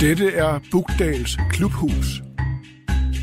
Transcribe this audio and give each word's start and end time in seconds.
Dette 0.00 0.30
er 0.30 0.60
Bugdals 0.70 1.38
Klubhus. 1.50 2.22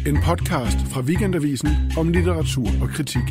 En 0.08 0.17
podcast 0.23 0.77
fra 0.92 1.01
Weekendavisen 1.01 1.69
om 1.98 2.07
litteratur 2.07 2.67
og 2.82 2.89
kritik. 2.89 3.21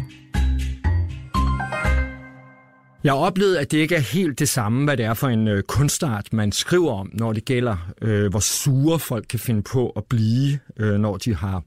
Jeg 3.04 3.13
har 3.13 3.19
oplevet, 3.19 3.56
at 3.56 3.71
det 3.71 3.78
ikke 3.78 3.94
er 3.94 4.01
helt 4.01 4.38
det 4.38 4.49
samme, 4.49 4.85
hvad 4.85 4.97
det 4.97 5.04
er 5.04 5.15
for 5.15 5.28
en 5.28 5.49
øh, 5.49 5.63
kunstart, 5.63 6.33
man 6.33 6.53
skriver 6.53 6.92
om, 6.92 7.10
når 7.13 7.33
det 7.33 7.44
gælder, 7.44 7.76
øh, 8.03 8.31
hvor 8.31 8.40
sure 8.40 8.99
folk 8.99 9.26
kan 9.31 9.38
finde 9.38 9.63
på 9.63 9.90
at 9.90 10.04
blive, 10.04 10.59
øh, 10.77 10.95
når 10.95 11.17
de 11.17 11.35
har 11.35 11.63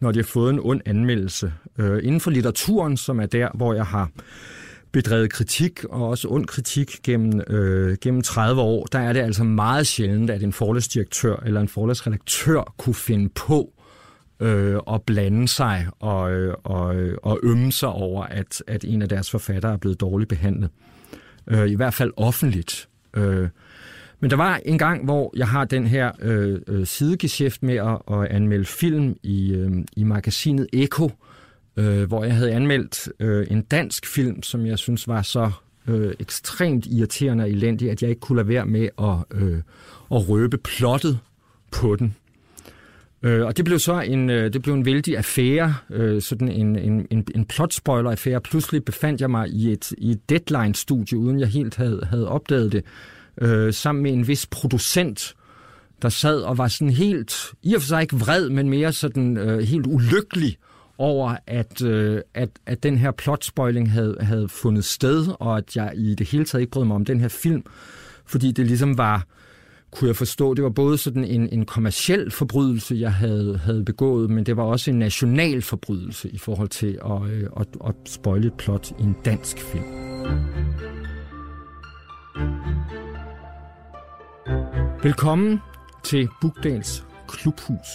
når 0.00 0.12
de 0.12 0.18
har 0.18 0.24
fået 0.24 0.52
en 0.52 0.60
ond 0.62 0.80
anmeldelse. 0.86 1.52
Øh, 1.78 2.04
inden 2.04 2.20
for 2.20 2.30
litteraturen, 2.30 2.96
som 2.96 3.20
er 3.20 3.26
der, 3.26 3.48
hvor 3.54 3.74
jeg 3.74 3.86
har 3.86 4.10
bedrevet 4.94 5.30
kritik, 5.30 5.84
og 5.84 6.08
også 6.08 6.28
ond 6.28 6.46
kritik 6.46 7.00
gennem, 7.02 7.40
øh, 7.50 7.96
gennem 8.00 8.22
30 8.22 8.60
år, 8.60 8.84
der 8.84 8.98
er 8.98 9.12
det 9.12 9.20
altså 9.20 9.44
meget 9.44 9.86
sjældent, 9.86 10.30
at 10.30 10.42
en 10.42 10.52
forlagsdirektør 10.52 11.36
eller 11.46 11.60
en 11.60 11.68
forlagsredaktør 11.68 12.74
kunne 12.76 12.94
finde 12.94 13.28
på 13.28 13.72
øh, 14.40 14.76
at 14.92 15.02
blande 15.02 15.48
sig 15.48 15.86
og, 16.00 16.32
øh, 16.32 16.54
og, 16.64 16.96
øh, 16.96 17.18
og 17.22 17.40
ømme 17.42 17.72
sig 17.72 17.88
over, 17.88 18.24
at, 18.24 18.62
at 18.66 18.84
en 18.84 19.02
af 19.02 19.08
deres 19.08 19.30
forfattere 19.30 19.72
er 19.72 19.76
blevet 19.76 20.00
dårligt 20.00 20.28
behandlet. 20.28 20.70
Øh, 21.46 21.68
I 21.68 21.74
hvert 21.74 21.94
fald 21.94 22.12
offentligt. 22.16 22.88
Øh, 23.16 23.48
men 24.20 24.30
der 24.30 24.36
var 24.36 24.60
en 24.64 24.78
gang, 24.78 25.04
hvor 25.04 25.32
jeg 25.36 25.48
har 25.48 25.64
den 25.64 25.86
her 25.86 26.12
øh, 26.22 26.60
øh 26.68 26.86
sidegeschæft 26.86 27.62
med 27.62 27.74
at, 27.74 28.18
at 28.18 28.26
anmelde 28.30 28.64
film 28.64 29.16
i, 29.22 29.52
øh, 29.52 29.70
i 29.96 30.04
magasinet 30.04 30.66
Eko, 30.72 31.04
øh, 31.04 31.33
øh, 31.76 32.02
hvor 32.02 32.24
jeg 32.24 32.34
havde 32.34 32.52
anmeldt 32.52 33.08
øh, 33.20 33.46
en 33.50 33.62
dansk 33.62 34.06
film, 34.06 34.42
som 34.42 34.66
jeg 34.66 34.78
synes 34.78 35.08
var 35.08 35.22
så 35.22 35.50
øh, 35.88 36.14
ekstremt 36.18 36.86
irriterende 36.86 37.44
og 37.44 37.50
elendig, 37.50 37.90
at 37.90 38.02
jeg 38.02 38.10
ikke 38.10 38.20
kunne 38.20 38.36
lade 38.36 38.48
være 38.48 38.66
med 38.66 38.88
at, 38.98 39.42
øh, 39.42 39.62
at 40.10 40.28
røbe 40.28 40.58
plottet 40.58 41.18
på 41.70 41.96
den. 41.96 42.14
Øh, 43.22 43.46
og 43.46 43.56
det 43.56 43.64
blev 43.64 43.78
så 43.78 44.00
en, 44.00 44.30
øh, 44.30 44.52
det 44.52 44.62
blev 44.62 44.74
en 44.74 44.84
vældig 44.84 45.16
affære, 45.16 45.74
øh, 45.90 46.22
sådan 46.22 46.48
en, 46.48 46.76
en, 46.76 47.06
en, 47.10 47.26
en 47.34 47.44
plot-spoiler-affære. 47.44 48.40
Pludselig 48.40 48.84
befandt 48.84 49.20
jeg 49.20 49.30
mig 49.30 49.48
i 49.48 49.72
et, 49.72 49.92
i 49.98 50.10
et 50.10 50.30
deadline-studie, 50.30 51.18
uden 51.18 51.40
jeg 51.40 51.48
helt 51.48 51.76
havde, 51.76 52.06
havde 52.10 52.28
opdaget 52.28 52.72
det, 52.72 52.84
øh, 53.40 53.72
sammen 53.72 54.02
med 54.02 54.12
en 54.12 54.28
vis 54.28 54.46
producent, 54.46 55.34
der 56.02 56.08
sad 56.08 56.40
og 56.40 56.58
var 56.58 56.68
sådan 56.68 56.90
helt, 56.90 57.52
i 57.62 57.74
og 57.74 57.80
for 57.80 57.88
sig 57.88 58.02
ikke 58.02 58.16
vred, 58.16 58.50
men 58.50 58.70
mere 58.70 58.92
sådan 58.92 59.36
øh, 59.36 59.58
helt 59.58 59.86
ulykkelig 59.86 60.58
over, 60.98 61.36
at, 61.46 61.82
øh, 61.82 62.20
at, 62.34 62.48
at 62.66 62.82
den 62.82 62.98
her 62.98 63.10
plotspoiling 63.10 63.90
havde, 63.90 64.16
havde 64.20 64.48
fundet 64.48 64.84
sted, 64.84 65.26
og 65.40 65.56
at 65.58 65.76
jeg 65.76 65.92
i 65.96 66.14
det 66.14 66.28
hele 66.28 66.44
taget 66.44 66.60
ikke 66.60 66.70
brød 66.70 66.84
mig 66.84 66.94
om 66.94 67.04
den 67.04 67.20
her 67.20 67.28
film, 67.28 67.64
fordi 68.26 68.52
det 68.52 68.66
ligesom 68.66 68.98
var, 68.98 69.26
kunne 69.90 70.08
jeg 70.08 70.16
forstå, 70.16 70.54
det 70.54 70.64
var 70.64 70.70
både 70.70 70.98
sådan 70.98 71.24
en, 71.24 71.48
en 71.48 71.66
kommersiel 71.66 72.30
forbrydelse, 72.30 72.94
jeg 72.94 73.12
havde, 73.12 73.58
havde 73.58 73.84
begået, 73.84 74.30
men 74.30 74.46
det 74.46 74.56
var 74.56 74.62
også 74.62 74.90
en 74.90 74.98
national 74.98 75.62
forbrydelse 75.62 76.30
i 76.30 76.38
forhold 76.38 76.68
til 76.68 76.98
at, 77.04 77.30
øh, 77.30 77.48
at, 77.56 77.66
at 77.86 77.94
spoile 78.04 78.46
et 78.46 78.54
plot 78.54 78.90
i 78.90 79.02
en 79.02 79.16
dansk 79.24 79.58
film. 79.58 79.84
Velkommen 85.02 85.58
til 86.04 86.28
Bugdals 86.40 87.04
Klubhus. 87.28 87.88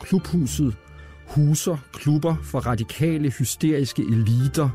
Klubhuset 0.00 0.74
huser 1.26 1.76
klubber 1.92 2.36
for 2.42 2.58
radikale, 2.58 3.30
hysteriske 3.30 4.02
eliter 4.02 4.68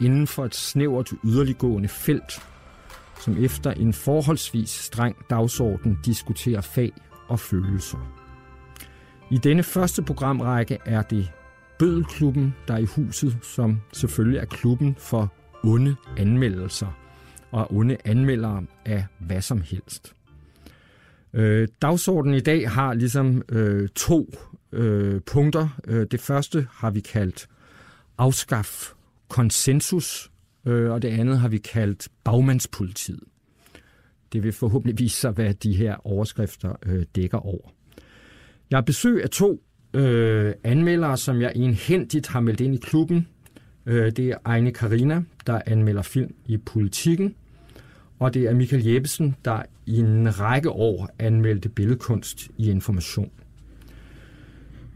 inden 0.00 0.26
for 0.26 0.44
et 0.44 0.54
snævert 0.54 1.12
yderliggående 1.24 1.88
felt, 1.88 2.42
som 3.20 3.44
efter 3.44 3.70
en 3.70 3.92
forholdsvis 3.92 4.70
streng 4.70 5.16
dagsorden 5.30 5.98
diskuterer 6.04 6.60
fag 6.60 6.92
og 7.28 7.40
følelser. 7.40 7.98
I 9.30 9.38
denne 9.38 9.62
første 9.62 10.02
programrække 10.02 10.78
er 10.84 11.02
det 11.02 11.30
Bødelklubben, 11.78 12.54
der 12.68 12.74
er 12.74 12.78
i 12.78 12.84
huset, 12.84 13.38
som 13.42 13.80
selvfølgelig 13.92 14.38
er 14.38 14.44
klubben 14.44 14.96
for 14.98 15.32
onde 15.64 15.96
anmeldelser 16.16 16.98
og 17.50 17.74
onde 17.74 17.96
anmeldere 18.04 18.62
af 18.84 19.06
hvad 19.18 19.40
som 19.40 19.60
helst. 19.60 20.12
Øh, 21.32 21.68
dagsordenen 21.82 22.34
i 22.34 22.40
dag 22.40 22.70
har 22.70 22.94
ligesom 22.94 23.42
øh, 23.48 23.88
to 23.88 24.34
øh, 24.72 25.20
punkter. 25.20 25.80
Øh, 25.86 26.06
det 26.10 26.20
første 26.20 26.66
har 26.70 26.90
vi 26.90 27.00
kaldt 27.00 27.48
afskaf 28.18 28.92
konsensus, 29.28 30.30
øh, 30.66 30.90
og 30.90 31.02
det 31.02 31.08
andet 31.08 31.38
har 31.38 31.48
vi 31.48 31.58
kaldt 31.58 32.08
bagmandspolitiet. 32.24 33.20
Det 34.32 34.42
vil 34.42 34.52
forhåbentlig 34.52 34.98
vise 34.98 35.16
sig, 35.20 35.30
hvad 35.30 35.54
de 35.54 35.76
her 35.76 36.06
overskrifter 36.06 36.72
øh, 36.86 37.04
dækker 37.16 37.38
over. 37.38 37.68
Jeg 38.70 38.76
har 38.76 38.82
besøg 38.82 39.22
af 39.22 39.30
to 39.30 39.62
øh, 39.94 40.54
anmeldere, 40.64 41.16
som 41.16 41.40
jeg 41.40 41.52
enhændigt 41.56 42.26
har 42.26 42.40
meldt 42.40 42.60
ind 42.60 42.74
i 42.74 42.78
klubben. 42.78 43.28
Øh, 43.86 44.12
det 44.12 44.28
er 44.28 44.36
Ejne 44.46 44.72
Karina, 44.72 45.22
der 45.46 45.60
anmelder 45.66 46.02
film 46.02 46.34
i 46.46 46.56
politikken, 46.56 47.34
og 48.18 48.34
det 48.34 48.42
er 48.42 48.54
Michael 48.54 48.84
Jeppesen, 48.84 49.36
der 49.44 49.62
i 49.86 49.98
en 49.98 50.40
række 50.40 50.70
år 50.70 51.08
anmeldte 51.18 51.68
billedkunst 51.68 52.48
i 52.56 52.70
Information. 52.70 53.30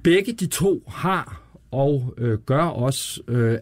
Begge 0.03 0.33
de 0.33 0.47
to 0.47 0.83
har 0.89 1.43
og 1.71 2.15
øh, 2.19 2.39
gør 2.39 2.63
også 2.63 3.21
øh, 3.29 3.59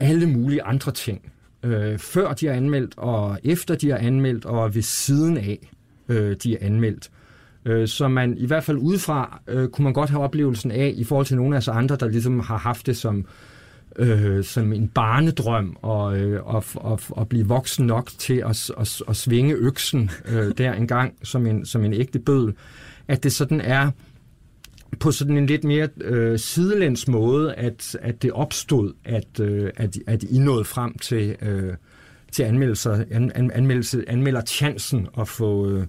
alle 0.00 0.26
mulige 0.26 0.62
andre 0.62 0.92
ting. 0.92 1.32
Øh, 1.62 1.98
før 1.98 2.32
de 2.32 2.48
er 2.48 2.52
anmeldt, 2.52 2.94
og 2.96 3.38
efter 3.44 3.74
de 3.74 3.90
er 3.90 3.96
anmeldt, 3.96 4.44
og 4.44 4.74
ved 4.74 4.82
siden 4.82 5.36
af 5.36 5.58
øh, 6.08 6.36
de 6.42 6.54
er 6.54 6.66
anmeldt. 6.66 7.10
Øh, 7.64 7.88
så 7.88 8.08
man 8.08 8.38
i 8.38 8.46
hvert 8.46 8.64
fald 8.64 8.78
udefra 8.78 9.40
øh, 9.46 9.68
kunne 9.68 9.84
man 9.84 9.92
godt 9.92 10.10
have 10.10 10.22
oplevelsen 10.22 10.70
af, 10.70 10.92
i 10.96 11.04
forhold 11.04 11.26
til 11.26 11.36
nogle 11.36 11.56
af 11.56 11.58
os 11.58 11.68
andre, 11.68 11.96
der 11.96 12.08
ligesom 12.08 12.40
har 12.40 12.58
haft 12.58 12.86
det 12.86 12.96
som 12.96 13.26
øh, 13.96 14.44
som 14.44 14.72
en 14.72 14.88
barnedrøm 14.88 15.76
og, 15.82 16.18
øh, 16.18 16.46
og, 16.46 16.64
og, 16.74 17.00
og 17.10 17.28
blive 17.28 17.46
voksen 17.46 17.86
nok 17.86 18.10
til 18.18 18.42
at, 18.46 18.70
at, 18.78 19.02
at 19.08 19.16
svinge 19.16 19.54
øksen 19.54 20.10
øh, 20.28 20.52
der 20.58 20.72
engang 20.72 21.14
som 21.22 21.46
en, 21.46 21.66
som 21.66 21.84
en 21.84 21.92
ægte 21.92 22.18
bødel, 22.18 22.54
at 23.08 23.24
det 23.24 23.32
sådan 23.32 23.60
er 23.60 23.90
på 25.00 25.12
sådan 25.12 25.36
en 25.36 25.46
lidt 25.46 25.64
mere 25.64 25.88
øh, 26.00 26.38
sidelæns 26.38 27.08
måde, 27.08 27.54
at, 27.54 27.96
at 28.00 28.22
det 28.22 28.32
opstod, 28.32 28.92
at, 29.04 29.40
øh, 29.40 29.70
at, 29.76 29.96
at 30.06 30.22
I 30.22 30.38
nåede 30.38 30.64
frem 30.64 30.98
til, 30.98 31.36
øh, 31.42 31.74
til 32.32 32.42
anmeldelser, 32.42 33.04
an, 33.10 33.32
an, 33.34 33.50
anmeldelse, 33.50 34.04
anmelder 34.08 34.42
chancen 34.44 35.08
at 35.18 35.28
få, 35.28 35.68
øh, 35.68 35.86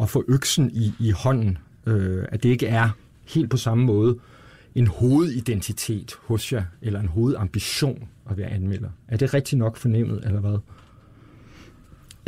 at 0.00 0.10
få 0.10 0.24
øksen 0.28 0.70
i, 0.74 0.92
i 1.00 1.10
hånden. 1.10 1.58
Øh, 1.86 2.24
at 2.28 2.42
det 2.42 2.48
ikke 2.48 2.66
er 2.66 2.88
helt 3.24 3.50
på 3.50 3.56
samme 3.56 3.84
måde 3.84 4.18
en 4.74 4.86
hovedidentitet 4.86 6.14
hos 6.22 6.52
jer, 6.52 6.64
eller 6.82 7.00
en 7.00 7.08
hovedambition 7.08 8.08
at 8.30 8.36
være 8.36 8.48
anmelder. 8.48 8.88
Er 9.08 9.16
det 9.16 9.34
rigtigt 9.34 9.58
nok 9.58 9.76
fornemmet, 9.76 10.24
eller 10.24 10.40
hvad? 10.40 10.58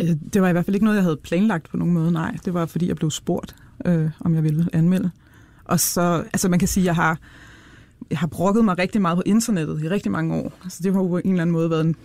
Øh, 0.00 0.16
det 0.32 0.42
var 0.42 0.48
i 0.48 0.52
hvert 0.52 0.64
fald 0.64 0.74
ikke 0.74 0.84
noget, 0.84 0.96
jeg 0.96 1.04
havde 1.04 1.16
planlagt 1.16 1.70
på 1.70 1.76
nogen 1.76 1.94
måde, 1.94 2.12
nej. 2.12 2.36
Det 2.44 2.54
var, 2.54 2.66
fordi 2.66 2.88
jeg 2.88 2.96
blev 2.96 3.10
spurgt, 3.10 3.56
øh, 3.86 4.10
om 4.20 4.34
jeg 4.34 4.42
ville 4.42 4.68
anmelde. 4.72 5.10
Og 5.68 5.80
så, 5.80 6.24
altså 6.32 6.48
man 6.48 6.58
kan 6.58 6.68
sige, 6.68 6.82
at 6.82 6.86
jeg 6.86 6.94
har, 6.94 7.18
jeg 8.10 8.18
har 8.18 8.26
brokket 8.26 8.64
mig 8.64 8.78
rigtig 8.78 9.02
meget 9.02 9.16
på 9.16 9.22
internettet 9.26 9.82
i 9.82 9.88
rigtig 9.88 10.12
mange 10.12 10.34
år. 10.34 10.52
Altså 10.64 10.82
det 10.82 10.92
har 10.92 11.00
jo 11.00 11.06
på 11.06 11.18
en 11.18 11.30
eller 11.30 11.42
anden 11.42 11.52
måde 11.52 11.70
været 11.70 11.84
en 11.84 11.96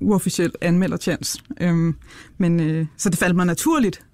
uofficiel 0.00 0.52
anmelderchance. 0.60 1.42
Øhm, 1.60 1.94
men, 2.38 2.60
øh, 2.60 2.86
så 2.96 3.10
det 3.10 3.18
faldt 3.18 3.36
mig 3.36 3.46
naturligt. 3.46 4.04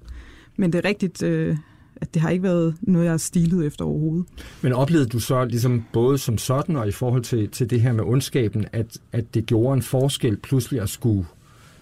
Men 0.56 0.72
det 0.72 0.84
er 0.84 0.88
rigtigt, 0.88 1.22
øh, 1.22 1.56
at 1.96 2.14
det 2.14 2.22
har 2.22 2.30
ikke 2.30 2.42
været 2.42 2.74
noget, 2.80 3.04
jeg 3.04 3.12
har 3.12 3.18
stilet 3.18 3.66
efter 3.66 3.84
overhovedet. 3.84 4.26
Men 4.62 4.72
oplevede 4.72 5.08
du 5.08 5.18
så 5.18 5.44
ligesom 5.44 5.84
både 5.92 6.18
som 6.18 6.38
sådan 6.38 6.76
og 6.76 6.88
i 6.88 6.92
forhold 6.92 7.22
til, 7.22 7.48
til 7.48 7.70
det 7.70 7.80
her 7.80 7.92
med 7.92 8.04
ondskaben, 8.04 8.66
at, 8.72 8.98
at 9.12 9.34
det 9.34 9.46
gjorde 9.46 9.74
en 9.74 9.82
forskel 9.82 10.36
pludselig 10.36 10.80
at 10.80 10.88
skulle, 10.88 11.26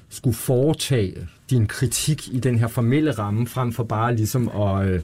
skulle 0.08 0.36
foretage 0.36 1.28
din 1.50 1.66
kritik 1.66 2.28
i 2.32 2.40
den 2.40 2.58
her 2.58 2.68
formelle 2.68 3.10
ramme, 3.10 3.46
frem 3.46 3.72
for 3.72 3.84
bare 3.84 4.16
ligesom 4.16 4.48
at... 4.48 4.88
Øh, 4.88 5.00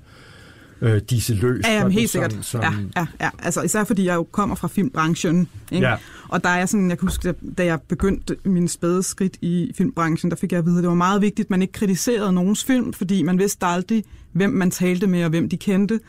øh, 0.82 1.00
disse 1.10 1.34
løs. 1.34 1.64
Ja, 1.64 1.72
jamen, 1.72 1.92
helt 1.92 2.10
som, 2.10 2.22
sikkert. 2.22 2.44
Som... 2.44 2.60
Ja, 2.60 2.72
ja, 2.96 3.06
ja. 3.20 3.30
Altså, 3.38 3.62
især 3.62 3.84
fordi 3.84 4.04
jeg 4.04 4.14
jo 4.14 4.22
kommer 4.22 4.54
fra 4.56 4.68
filmbranchen. 4.68 5.48
Ikke? 5.72 5.86
Ja. 5.86 5.96
Og 6.28 6.44
der 6.44 6.50
er 6.50 6.66
sådan, 6.66 6.90
jeg 6.90 6.98
kan 6.98 7.08
huske, 7.08 7.34
da 7.58 7.64
jeg 7.64 7.80
begyndte 7.80 8.36
min 8.44 8.68
spæde 8.68 9.02
skridt 9.02 9.36
i 9.40 9.72
filmbranchen, 9.76 10.30
der 10.30 10.36
fik 10.36 10.52
jeg 10.52 10.58
at 10.58 10.66
vide, 10.66 10.78
at 10.78 10.82
det 10.82 10.88
var 10.88 10.94
meget 10.94 11.22
vigtigt, 11.22 11.46
at 11.46 11.50
man 11.50 11.62
ikke 11.62 11.72
kritiserede 11.72 12.32
nogens 12.32 12.64
film, 12.64 12.92
fordi 12.92 13.22
man 13.22 13.38
vidste 13.38 13.66
aldrig, 13.66 14.04
hvem 14.32 14.50
man 14.50 14.70
talte 14.70 15.06
med 15.06 15.24
og 15.24 15.30
hvem 15.30 15.48
de 15.48 15.56
kendte. 15.56 16.00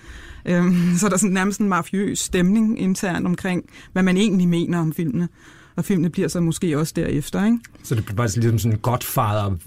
Øhm, 0.46 0.75
så 1.00 1.08
der 1.08 1.14
er 1.14 1.18
sådan 1.18 1.34
nærmest 1.34 1.60
en 1.60 1.70
mafiøs 1.70 2.20
stemning 2.20 2.81
internt 2.81 3.25
omkring, 3.25 3.64
hvad 3.94 4.04
man 4.04 4.18
egentlig 4.18 4.48
mener 4.48 4.80
om 4.80 4.94
filmene. 4.94 5.28
Og 5.75 5.86
filmene 5.86 6.10
bliver 6.10 6.28
så 6.28 6.40
måske 6.40 6.78
også 6.80 6.94
derefter, 6.96 7.46
ikke? 7.46 7.58
Så 7.84 7.96
det 7.96 8.06
bliver 8.06 8.16
bare 8.16 8.28
ligesom 8.28 8.60
sådan 8.60 8.75
en 8.75 8.80
godfather 8.80 9.58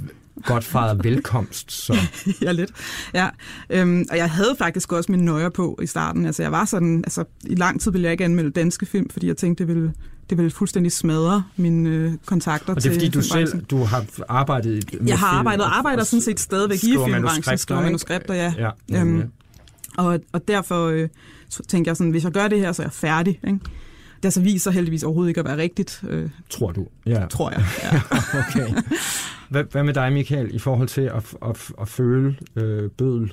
Godfather 0.45 0.95
velkomst. 1.03 1.73
Så. 1.73 1.97
ja, 2.43 2.53
lidt. 2.53 2.71
Ja. 3.15 3.29
Øhm, 3.71 4.07
og 4.11 4.17
jeg 4.17 4.31
havde 4.31 4.55
faktisk 4.59 4.93
også 4.93 5.13
min 5.13 5.25
nøjer 5.25 5.49
på 5.49 5.79
i 5.83 5.87
starten. 5.87 6.27
Altså, 6.27 6.43
jeg 6.43 6.53
var 6.53 6.65
sådan, 6.65 6.99
altså, 6.99 7.25
i 7.45 7.55
lang 7.55 7.81
tid 7.81 7.91
ville 7.93 8.05
jeg 8.05 8.13
ikke 8.13 8.25
anmelde 8.25 8.51
danske 8.51 8.87
film, 8.87 9.11
fordi 9.11 9.27
jeg 9.27 9.37
tænkte, 9.37 9.65
det 9.65 9.75
ville, 9.75 9.93
det 10.31 10.39
ville 10.39 10.51
fuldstændig 10.51 10.93
smadre 10.93 11.45
mine 11.57 11.91
øh, 11.91 12.13
kontakter 12.27 12.75
Og 12.75 12.83
det 12.83 12.89
er 12.89 12.93
fordi, 12.93 13.09
du 13.09 13.21
selv 13.21 13.63
du 13.63 13.85
har 13.85 14.05
arbejdet 14.29 14.85
med 15.01 15.09
Jeg 15.09 15.19
har 15.19 15.27
arbejdet 15.27 15.65
og 15.65 15.79
arbejder 15.79 16.05
sådan 16.05 16.21
set 16.21 16.41
stadigvæk 16.41 16.85
i 16.85 16.97
filmbranchen, 17.05 17.59
skriver 17.59 17.81
manuskripter, 17.83 18.35
ja. 18.35 18.55
ja, 18.59 18.71
ja, 18.91 19.01
øhm, 19.01 19.23
Og, 19.99 20.21
og 20.33 20.49
derfor 20.49 20.87
øh, 20.87 21.09
tænker 21.69 21.91
jeg 21.91 21.97
sådan, 21.97 22.11
hvis 22.11 22.25
jeg 22.25 22.33
gør 22.33 22.49
det 22.49 22.59
her, 22.59 22.73
så 22.73 22.83
er 22.83 22.87
jeg 22.87 22.93
færdig. 22.93 23.41
Ikke? 23.47 23.59
Det 24.23 24.33
så 24.33 24.41
viser 24.41 24.71
heldigvis 24.71 25.03
overhovedet 25.03 25.29
ikke 25.29 25.41
at 25.41 25.47
være 25.47 25.57
rigtigt, 25.57 26.03
øh, 26.09 26.31
Tror 26.51 26.73
du? 26.73 26.87
Ja. 27.07 27.27
tror 27.31 27.51
jeg. 27.51 27.65
Ja. 27.83 28.01
okay. 28.41 28.75
Hvad, 29.49 29.65
hvad 29.73 29.83
med 29.85 29.95
dig, 29.95 30.13
Michael, 30.13 30.55
i 30.55 30.59
forhold 30.59 30.89
til 30.89 31.01
at, 31.01 31.35
at, 31.49 31.71
at 31.81 31.89
føle 31.89 32.37
øh, 32.57 32.91
bødel? 32.91 33.33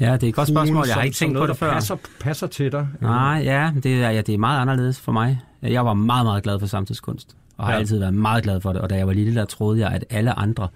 Ja, 0.00 0.12
det 0.12 0.22
er 0.22 0.28
et 0.28 0.34
godt 0.34 0.48
spørgsmål. 0.48 0.84
Jeg 0.86 0.94
har 0.94 1.02
ikke 1.02 1.14
tænkt 1.16 1.38
på 1.38 1.46
det 1.46 1.56
før. 1.56 1.72
Passer, 1.72 1.96
passer 2.20 2.46
til 2.46 2.72
dig? 2.72 2.88
Nej, 3.00 3.42
ja, 3.44 3.72
det 3.82 4.02
er, 4.02 4.10
ja, 4.10 4.20
det 4.20 4.34
er 4.34 4.38
meget 4.38 4.60
anderledes 4.60 5.00
for 5.00 5.12
mig. 5.12 5.40
Jeg 5.62 5.84
var 5.84 5.94
meget, 5.94 6.26
meget 6.26 6.42
glad 6.42 6.58
for 6.60 6.66
samtidskunst, 6.66 7.36
og 7.56 7.64
har 7.66 7.72
Ja. 7.72 7.78
altid 7.78 7.98
været 7.98 8.14
meget 8.14 8.42
glad 8.44 8.60
for 8.60 8.72
det. 8.72 8.82
Og 8.82 8.90
da 8.90 8.96
jeg 8.96 9.06
var 9.06 9.12
lille, 9.12 9.34
der 9.34 9.44
troede 9.44 9.80
jeg, 9.80 9.90
at 9.90 10.04
alle 10.10 10.38
andre 10.38 10.68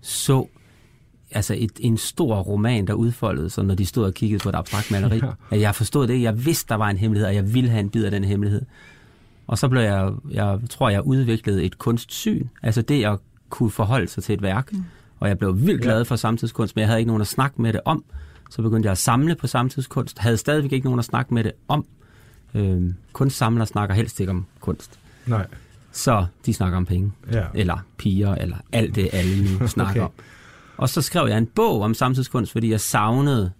så 0.00 0.46
altså 1.30 1.54
et, 1.58 1.72
en 1.80 1.96
stor 1.96 2.36
roman, 2.40 2.86
der 2.86 2.92
udfoldede 2.94 3.50
sig, 3.50 3.64
når 3.64 3.74
de 3.74 3.86
stod 3.86 4.04
og 4.04 4.14
kiggede 4.14 4.42
på 4.42 4.48
et 4.48 4.54
abstrakt 4.54 4.90
maleri. 5.00 5.20
Ja. 5.52 5.60
Jeg 5.60 5.74
forstod 5.74 6.06
det. 6.06 6.22
Jeg 6.22 6.46
vidste, 6.46 6.68
der 6.68 6.74
var 6.74 6.88
en 6.88 6.96
hemmelighed, 6.96 7.26
og 7.28 7.34
jeg 7.34 7.54
ville 7.54 7.70
have 7.70 7.80
en 7.80 7.90
bid 7.90 8.04
af 8.04 8.10
den 8.10 8.24
hemmelighed. 8.24 8.62
Og 9.46 9.58
så 9.58 9.68
blev 9.68 9.82
jeg, 9.82 10.10
jeg 10.30 10.58
tror, 10.70 10.88
jeg 10.88 11.02
udviklede 11.06 11.64
et 11.64 11.78
kunstsyn. 11.78 12.46
Altså 12.62 12.82
det 12.82 13.04
at 13.04 13.18
kunne 13.50 13.70
forholde 13.70 14.08
sig 14.08 14.22
til 14.22 14.32
et 14.32 14.42
værk. 14.42 14.72
Mm. 14.72 14.84
Og 15.20 15.28
jeg 15.28 15.38
blev 15.38 15.60
vildt 15.60 15.82
glad 15.82 16.04
for 16.04 16.16
samtidskunst, 16.16 16.76
men 16.76 16.80
jeg 16.80 16.88
havde 16.88 17.00
ikke 17.00 17.06
nogen 17.08 17.20
at 17.20 17.26
snakke 17.26 17.62
med 17.62 17.72
det 17.72 17.80
om. 17.84 18.04
Så 18.50 18.62
begyndte 18.62 18.86
jeg 18.86 18.92
at 18.92 18.98
samle 18.98 19.34
på 19.34 19.46
samtidskunst. 19.46 20.18
Havde 20.18 20.36
stadigvæk 20.36 20.72
ikke 20.72 20.84
nogen 20.86 20.98
at 20.98 21.04
snakke 21.04 21.34
med 21.34 21.44
det 21.44 21.52
om. 21.68 21.86
Øhm, 22.54 22.94
kunstsamlere 23.12 23.66
snakker 23.66 23.94
helst 23.94 24.20
ikke 24.20 24.30
om 24.30 24.46
kunst. 24.60 24.98
Nej. 25.26 25.46
Så 25.92 26.26
de 26.46 26.54
snakker 26.54 26.76
om 26.76 26.86
penge, 26.86 27.12
Ja. 27.32 27.44
eller 27.54 27.78
piger, 27.96 28.34
eller 28.34 28.56
alt 28.72 28.94
det, 28.94 29.08
alle 29.12 29.58
nu 29.58 29.66
snakker 29.68 29.92
Okay. 29.92 30.00
om. 30.00 30.10
Og 30.76 30.88
så 30.88 31.02
skrev 31.02 31.28
jeg 31.28 31.38
en 31.38 31.46
bog 31.46 31.80
om 31.82 31.94
samtidskunst, 31.94 32.52
fordi 32.52 32.70
jeg 32.70 32.80
savnede 32.80 33.52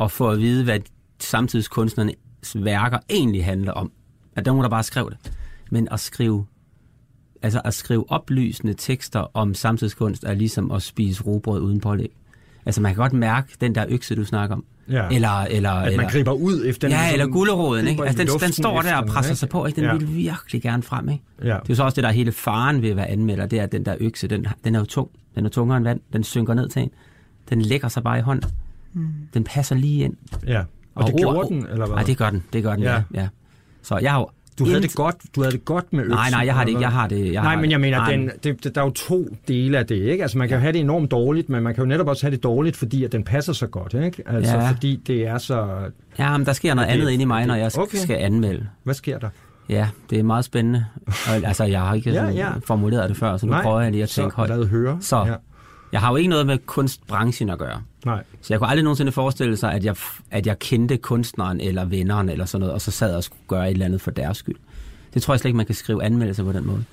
at 0.00 0.10
få 0.10 0.30
at 0.30 0.38
vide, 0.38 0.64
hvad 0.64 0.80
samtidskunstnernes 1.20 2.16
værker 2.54 2.98
egentlig 3.10 3.44
handler 3.44 3.72
om. 3.72 3.92
At 4.36 4.44
der 4.44 4.50
var 4.50 4.54
nogen, 4.54 4.64
der 4.64 4.70
bare 4.70 4.82
skrev 4.82 5.10
det. 5.10 5.32
Men 5.70 5.88
at 5.90 6.00
skrive, 6.00 6.46
altså 7.44 7.60
at 7.64 7.74
skrive 7.74 8.10
oplysende 8.10 8.74
tekster 8.74 9.30
om 9.36 9.54
samtidskunst 9.54 10.24
er 10.24 10.34
ligesom 10.34 10.70
at 10.70 10.82
spise 10.82 11.22
robrød 11.22 11.60
uden 11.62 11.80
pålæg. 11.80 12.10
Altså 12.66 12.80
man 12.80 12.92
kan 12.94 12.96
godt 13.02 13.12
mærke 13.12 13.48
den 13.60 13.74
der 13.74 13.84
økse, 13.88 14.14
du 14.16 14.24
snakker 14.24 14.56
om. 14.56 14.64
Ja. 14.90 15.08
Eller, 15.10 15.28
eller, 15.40 15.70
At 15.70 15.86
eller, 15.86 15.96
man 16.02 16.10
griber 16.10 16.32
ud 16.32 16.62
efter 16.66 16.88
ja, 16.88 17.02
den. 17.04 17.12
eller 17.12 17.26
gulderåden, 17.26 17.86
ikke? 17.88 18.02
Altså, 18.04 18.18
den, 18.24 18.40
den 18.40 18.52
står 18.52 18.82
der 18.82 18.96
og 18.96 19.02
den, 19.02 19.12
presser 19.12 19.32
ikke? 19.32 19.38
sig 19.38 19.48
på, 19.48 19.66
ikke? 19.66 19.76
Den 19.80 19.84
Ja. 19.84 19.96
vil 19.96 20.14
virkelig 20.14 20.62
gerne 20.62 20.82
frem, 20.82 21.08
ikke? 21.08 21.24
Ja. 21.40 21.44
Det 21.44 21.50
er 21.52 21.60
jo 21.68 21.74
så 21.74 21.82
også 21.84 21.94
det, 21.94 22.02
der 22.02 22.08
er 22.08 22.12
hele 22.14 22.32
faren 22.32 22.82
ved 22.82 22.90
at 22.90 22.96
være 22.96 23.08
anmelder, 23.08 23.46
det 23.46 23.58
er, 23.58 23.62
at 23.62 23.72
den 23.72 23.84
der 23.86 23.96
økse, 24.00 24.28
den, 24.28 24.46
den 24.64 24.74
er 24.74 24.78
jo 24.78 24.84
tung. 24.84 25.10
Den 25.34 25.44
er 25.46 25.50
tungere 25.50 25.76
end 25.76 25.84
vand. 25.84 26.00
Den 26.12 26.24
synker 26.24 26.54
ned 26.54 26.68
til 26.68 26.82
en. 26.82 26.90
Den 27.50 27.62
lægger 27.62 27.88
sig 27.88 28.02
bare 28.02 28.18
i 28.18 28.22
hånden. 28.22 28.50
Hmm. 28.92 29.08
Den 29.34 29.44
passer 29.44 29.74
lige 29.74 30.04
ind. 30.04 30.16
ja. 30.46 30.62
Og, 30.94 31.06
det 31.06 31.14
ord- 31.14 31.18
gjorde 31.20 31.48
den, 31.48 31.58
eller 31.66 31.76
hvad? 31.86 31.96
Nej, 31.96 32.02
det 32.04 32.18
gør 32.18 32.30
den. 32.30 32.42
Det 32.52 32.62
gør 32.62 32.74
den, 32.74 32.82
Ja. 32.84 32.92
ja. 32.94 33.02
ja. 33.14 33.28
Så 33.82 33.98
jeg 33.98 34.12
har 34.12 34.18
jo... 34.18 34.28
Du 34.58 34.64
havde 34.64 34.82
det 34.82 34.94
godt, 34.94 35.16
du 35.36 35.40
havde 35.42 35.52
det 35.52 35.64
godt 35.64 35.92
med 35.92 36.00
øksen. 36.00 36.14
Nej, 36.16 36.30
nej, 36.30 36.46
jeg 36.46 36.54
har 36.54 36.62
det 36.64 36.68
ikke. 36.70 36.80
Jeg 36.80 36.90
har 36.92 37.08
det. 37.08 37.32
Jeg 37.32 37.42
Nej, 37.42 37.54
har 37.54 37.60
men 37.60 37.70
jeg 37.70 37.80
mener, 37.80 38.06
den, 38.06 38.30
det, 38.44 38.64
det, 38.64 38.74
der 38.74 38.80
er 38.80 38.84
jo 38.84 38.90
to 38.92 39.28
dele 39.48 39.78
af 39.78 39.86
det, 39.86 39.94
ikke? 39.96 40.22
Altså, 40.22 40.38
man 40.38 40.48
kan 40.48 40.56
jo 40.56 40.60
have 40.60 40.72
det 40.72 40.80
enormt 40.80 41.10
dårligt, 41.10 41.48
men 41.48 41.62
man 41.62 41.74
kan 41.74 41.84
jo 41.84 41.88
netop 41.88 42.08
også 42.08 42.26
have 42.26 42.30
det 42.34 42.42
dårligt, 42.42 42.76
fordi 42.76 43.04
at 43.04 43.12
den 43.12 43.24
passer 43.24 43.52
så 43.52 43.66
godt, 43.66 43.94
ikke? 43.94 44.22
Altså, 44.26 44.56
Ja. 44.56 44.70
fordi 44.70 45.00
det 45.06 45.26
er 45.26 45.38
så... 45.38 45.68
Ja, 46.18 46.36
men 46.38 46.46
der 46.46 46.52
sker 46.52 46.74
noget 46.74 46.88
Det- 46.88 46.94
andet 46.94 47.10
inde 47.10 47.22
i 47.22 47.26
mig, 47.26 47.46
når 47.46 47.54
jeg 47.54 47.70
okay. 47.78 47.98
skal 47.98 48.16
anmelde. 48.16 48.66
Hvad 48.84 48.94
sker 48.94 49.18
der? 49.18 49.28
Ja, 49.68 49.88
det 50.10 50.18
er 50.18 50.22
meget 50.22 50.44
spændende. 50.44 50.84
Og, 51.06 51.34
altså, 51.44 51.64
jeg 51.64 51.80
har 51.80 51.94
ikke 51.94 52.10
Ja, 52.10 52.24
ja, 52.28 52.48
formuleret 52.66 53.08
det 53.08 53.16
før, 53.16 53.36
så 53.36 53.46
nu 53.46 53.52
nej, 53.52 53.62
prøver 53.62 53.80
jeg 53.80 53.90
lige 53.90 54.02
at 54.02 54.08
så 54.08 54.20
tænke 54.20 54.36
højt. 54.36 54.48
lad 54.50 54.66
høre. 54.66 54.98
Så. 55.00 55.16
Ja. 55.26 55.34
Jeg 55.94 56.02
har 56.02 56.10
jo 56.10 56.16
ikke 56.16 56.30
noget 56.30 56.46
med 56.46 56.58
kunstbranchen 56.66 57.50
at 57.50 57.58
gøre. 57.58 57.82
Nej. 58.04 58.24
Så 58.40 58.54
jeg 58.54 58.60
kunne 58.60 58.68
aldrig 58.68 58.84
nogensinde 58.84 59.12
forestille 59.12 59.56
sig, 59.56 59.72
at 59.72 59.84
jeg, 59.84 59.96
at 60.30 60.46
jeg 60.46 60.58
kendte 60.58 60.96
kunstneren 60.96 61.60
eller 61.60 61.84
venneren 61.84 62.28
eller 62.28 62.44
sådan 62.44 62.60
noget, 62.60 62.74
og 62.74 62.80
så 62.80 62.90
sad 62.90 63.16
og 63.16 63.24
skulle 63.24 63.42
gøre 63.48 63.66
et 63.66 63.72
eller 63.72 63.86
andet 63.86 64.00
for 64.00 64.10
deres 64.10 64.36
skyld. 64.36 64.56
Det 65.14 65.22
tror 65.22 65.34
jeg 65.34 65.40
slet 65.40 65.48
ikke, 65.48 65.56
man 65.56 65.66
kan 65.66 65.74
skrive 65.74 66.04
anmeldelser 66.04 66.44
på 66.44 66.52
den 66.52 66.66
måde. 66.66 66.84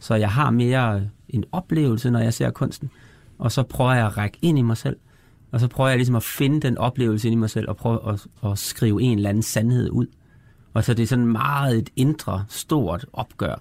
Så 0.00 0.14
jeg 0.14 0.30
har 0.30 0.50
mere 0.50 1.02
en 1.28 1.44
oplevelse, 1.52 2.10
når 2.10 2.18
jeg 2.18 2.34
ser 2.34 2.50
kunsten, 2.50 2.90
og 3.38 3.52
så 3.52 3.62
prøver 3.62 3.92
jeg 3.92 4.06
at 4.06 4.16
række 4.16 4.38
ind 4.42 4.58
i 4.58 4.62
mig 4.62 4.76
selv, 4.76 4.96
og 5.52 5.60
så 5.60 5.68
prøver 5.68 5.88
jeg 5.88 5.98
ligesom 5.98 6.16
at 6.16 6.22
finde 6.22 6.60
den 6.60 6.78
oplevelse 6.78 7.28
ind 7.28 7.32
i 7.32 7.38
mig 7.38 7.50
selv, 7.50 7.68
og 7.68 7.76
prøve 7.76 8.12
at, 8.12 8.26
at 8.50 8.58
skrive 8.58 9.02
en 9.02 9.18
eller 9.18 9.28
anden 9.28 9.42
sandhed 9.42 9.90
ud. 9.90 10.06
Og 10.74 10.84
så 10.84 10.94
det 10.94 11.02
er 11.02 11.06
sådan 11.06 11.26
meget 11.26 11.78
et 11.78 11.90
indre, 11.96 12.44
stort 12.48 13.06
opgør, 13.12 13.54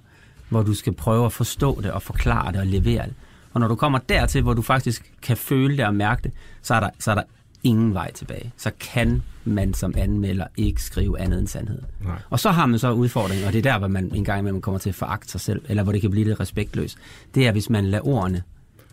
hvor 0.50 0.64
du 0.64 0.74
skal 0.74 0.94
prøve 0.94 1.26
at 1.26 1.34
forstå 1.34 1.82
det 1.82 1.92
og 1.92 2.02
forklare 2.02 2.52
det 2.52 2.60
og 2.60 2.68
levere 2.68 3.06
det. 3.06 3.14
Og 3.54 3.60
når 3.60 3.68
du 3.68 3.76
kommer 3.76 4.00
dertil, 4.10 4.42
hvor 4.42 4.54
du 4.54 4.62
faktisk 4.62 5.12
kan 5.22 5.38
føle 5.38 5.78
det 5.78 5.86
og 5.86 5.96
mærke 5.96 6.24
det, 6.24 6.32
så 6.62 6.74
er 6.74 6.80
der, 6.80 6.90
så 7.00 7.12
er 7.12 7.16
der 7.16 7.24
ingen 7.64 7.94
vej 7.94 8.12
tilbage. 8.12 8.52
Så 8.58 8.72
kan 8.80 9.24
man 9.46 9.74
som 9.74 9.94
anmelder 9.98 10.46
ikke 10.58 10.84
skrive 10.84 11.20
andet 11.20 11.40
end 11.40 11.48
sandhed. 11.48 11.80
Nej. 12.04 12.16
Og 12.30 12.40
så 12.40 12.52
har 12.52 12.66
man 12.66 12.80
så 12.80 12.92
udfordringen, 12.92 13.48
og 13.48 13.54
det 13.54 13.66
er 13.66 13.72
der, 13.72 13.80
hvor 13.80 13.88
man 13.88 14.12
en 14.16 14.24
gang 14.26 14.40
imellem 14.40 14.62
kommer 14.62 14.80
til 14.80 14.90
at 14.90 14.96
foragte 14.96 15.32
sig 15.32 15.42
selv, 15.42 15.62
eller 15.70 15.84
hvor 15.84 15.92
det 15.92 16.02
kan 16.02 16.12
blive 16.12 16.26
lidt 16.28 16.40
respektløst. 16.40 16.98
Det 17.36 17.48
er, 17.48 17.52
hvis 17.52 17.70
man 17.70 17.86
lader 17.86 18.08
ordene. 18.08 18.44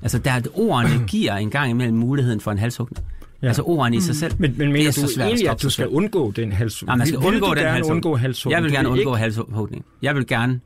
Altså, 0.02 0.18
der 0.18 0.40
ordene 0.54 1.04
giver 1.08 1.36
en 1.36 1.50
gang 1.50 1.70
imellem 1.70 1.96
muligheden 1.96 2.40
for 2.40 2.50
en 2.52 2.58
halshugning. 2.58 3.06
Ja. 3.42 3.46
Altså 3.46 3.62
ordene 3.62 3.96
i 3.96 4.00
sig 4.00 4.16
selv. 4.16 4.32
Men, 4.38 4.50
men 4.50 4.60
det 4.60 4.70
mener 4.72 4.88
er 4.88 5.12
du 5.16 5.20
egentlig, 5.22 5.48
at 5.50 5.62
du 5.62 5.70
skal 5.70 5.88
undgå 5.88 6.30
den 6.30 6.52
hals? 6.52 6.84
Nej, 6.84 6.96
man 6.96 7.06
skal 7.06 7.20
vil, 7.20 7.26
vil 7.26 7.34
undgå 7.34 7.46
du 7.54 7.60
den 7.60 7.66
halshugning. 7.68 7.92
undgå 7.94 8.16
halshugning? 8.16 8.54
Jeg 8.56 8.62
vil 8.64 8.72
gerne 8.72 8.88
undgå 8.88 9.00
ikke- 9.14 9.18
halshugning. 9.22 9.84
Jeg 10.02 10.14
vil 10.16 10.26
gerne 10.26 10.60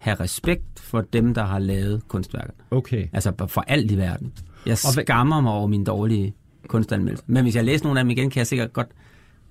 have 0.00 0.16
respekt 0.20 0.62
for 0.80 1.00
dem, 1.12 1.34
der 1.34 1.44
har 1.44 1.58
lavet 1.58 2.02
kunstværker. 2.08 2.52
Okay. 2.70 3.06
Altså 3.12 3.32
for 3.48 3.64
alt 3.68 3.90
i 3.90 3.96
verden. 3.96 4.32
Jeg 4.66 4.72
Og 4.72 4.94
hvad- 4.94 5.04
skammer 5.04 5.40
mig 5.40 5.52
over 5.52 5.66
mine 5.66 5.84
dårlige 5.84 6.34
kunstanmeldelser. 6.68 7.24
Men 7.26 7.42
hvis 7.42 7.56
jeg 7.56 7.64
læser 7.64 7.84
nogle 7.84 8.00
af 8.00 8.04
dem 8.04 8.10
igen, 8.10 8.30
kan 8.30 8.38
jeg 8.38 8.46
sikkert 8.46 8.72
godt 8.72 8.88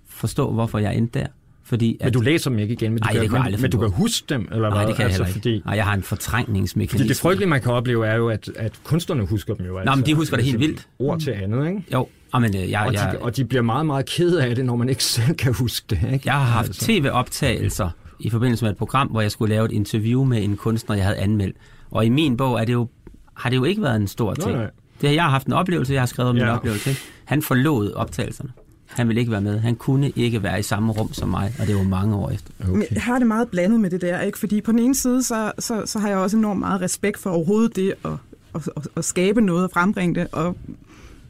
forstå, 0.09 0.51
hvorfor 0.51 0.79
jeg 0.79 0.95
endte 0.97 1.19
der. 1.19 1.25
Fordi 1.63 1.97
at, 1.99 2.05
Men 2.05 2.13
du 2.13 2.19
læser 2.21 2.49
dem 2.49 2.59
ikke 2.59 2.73
igen, 2.73 2.91
men 2.91 3.01
du, 3.01 3.05
Nej, 3.05 3.13
kan, 3.13 3.33
jeg 3.33 3.51
men, 3.51 3.61
men 3.61 3.71
du 3.71 3.79
kan 3.79 3.89
huske 3.89 4.25
dem, 4.29 4.47
eller 4.51 4.69
Nej, 4.69 4.77
hvad? 4.77 4.87
det 4.87 4.95
kan 4.95 5.03
jeg 5.03 5.09
altså, 5.09 5.23
ikke. 5.23 5.33
Fordi, 5.33 5.61
Nej, 5.65 5.75
jeg 5.75 5.85
har 5.85 5.93
en 5.93 6.03
fortrængningsmekanisme. 6.03 6.97
fordi 6.99 7.09
det 7.09 7.17
frygtelige, 7.17 7.49
man 7.49 7.61
kan 7.61 7.71
opleve, 7.71 8.07
er 8.07 8.15
jo, 8.15 8.29
at, 8.29 8.49
at 8.55 8.79
kunstnerne 8.83 9.25
husker 9.25 9.53
dem 9.53 9.65
jo. 9.65 9.77
Altså, 9.77 9.95
men 9.95 10.05
de 10.05 10.13
husker 10.15 10.35
det 10.37 10.45
helt 10.45 10.55
altså, 10.55 10.67
vildt. 10.67 10.87
Ord 10.99 11.19
til 11.19 11.31
andet, 11.31 11.67
ikke? 11.67 11.83
Jo, 11.93 12.07
men 12.33 12.55
øh, 12.57 12.69
jeg, 12.69 12.85
Og, 12.87 12.93
jeg, 12.93 13.09
de, 13.13 13.17
og 13.19 13.35
de 13.35 13.45
bliver 13.45 13.61
meget, 13.61 13.85
meget 13.85 14.05
kede 14.05 14.43
af 14.43 14.55
det, 14.55 14.65
når 14.65 14.75
man 14.75 14.89
ikke 14.89 15.03
selv 15.15 15.35
kan 15.35 15.53
huske 15.53 15.85
det, 15.89 15.99
ikke? 16.13 16.21
jeg 16.25 16.33
har 16.33 16.39
haft 16.43 16.67
Altså. 16.67 16.85
tv-optagelser 16.85 17.89
i 18.19 18.29
forbindelse 18.29 18.65
med 18.65 18.71
et 18.71 18.77
program, 18.77 19.07
hvor 19.07 19.21
jeg 19.21 19.31
skulle 19.31 19.55
lave 19.55 19.65
et 19.65 19.71
interview 19.71 20.23
med 20.23 20.43
en 20.43 20.57
kunstner, 20.57 20.95
jeg 20.95 21.05
havde 21.05 21.17
anmeldt. 21.17 21.57
Og 21.91 22.05
i 22.05 22.09
min 22.09 22.37
bog 22.37 22.59
er 22.61 22.65
det 22.65 22.73
jo, 22.73 22.87
har 23.33 23.49
det 23.49 23.57
jo 23.57 23.63
ikke 23.63 23.81
været 23.81 23.95
en 23.95 24.07
stor 24.07 24.25
Nej, 24.37 24.45
ting. 24.47 24.57
nej. 24.57 24.69
Det, 25.01 25.15
jeg 25.15 25.23
har 25.23 25.29
haft 25.29 25.47
en 25.47 25.53
oplevelse, 25.53 25.93
jeg 25.93 26.01
har 26.01 26.05
skrevet 26.05 26.29
om 26.29 26.35
min 26.35 26.43
Ja. 26.43 26.55
oplevelse. 26.55 26.89
Ikke? 26.89 27.01
Han 27.25 27.41
forlod 27.41 27.91
optagelserne. 27.93 28.49
Han 28.87 29.07
ville 29.07 29.19
ikke 29.19 29.31
være 29.31 29.41
med. 29.41 29.59
Han 29.59 29.75
kunne 29.75 30.09
ikke 30.15 30.43
være 30.43 30.59
i 30.59 30.63
samme 30.63 30.91
rum 30.93 31.13
som 31.13 31.29
mig, 31.29 31.53
og 31.59 31.67
det 31.67 31.75
var 31.75 31.83
mange 31.83 32.15
år 32.15 32.29
efter. 32.29 32.51
Men 32.67 32.83
jeg 32.91 33.01
har 33.01 33.17
det 33.19 33.27
meget 33.27 33.47
blandet 33.47 33.79
med 33.79 33.89
det 33.89 34.01
der, 34.01 34.21
ikke? 34.21 34.39
fordi 34.39 34.61
på 34.61 34.71
den 34.71 34.79
ene 34.79 34.95
side, 34.95 35.23
så, 35.23 35.51
så, 35.59 35.83
så 35.85 35.99
har 35.99 36.09
jeg 36.09 36.17
også 36.17 36.37
enormt 36.37 36.59
meget 36.59 36.81
respekt 36.81 37.19
for 37.19 37.29
overhovedet 37.29 37.75
det 37.75 37.93
at, 38.05 38.11
at, 38.55 38.69
at, 38.77 38.87
at 38.95 39.05
skabe 39.05 39.41
noget 39.41 39.63
og 39.63 39.69
frembringe 39.73 40.15
det, 40.15 40.27
og 40.31 40.57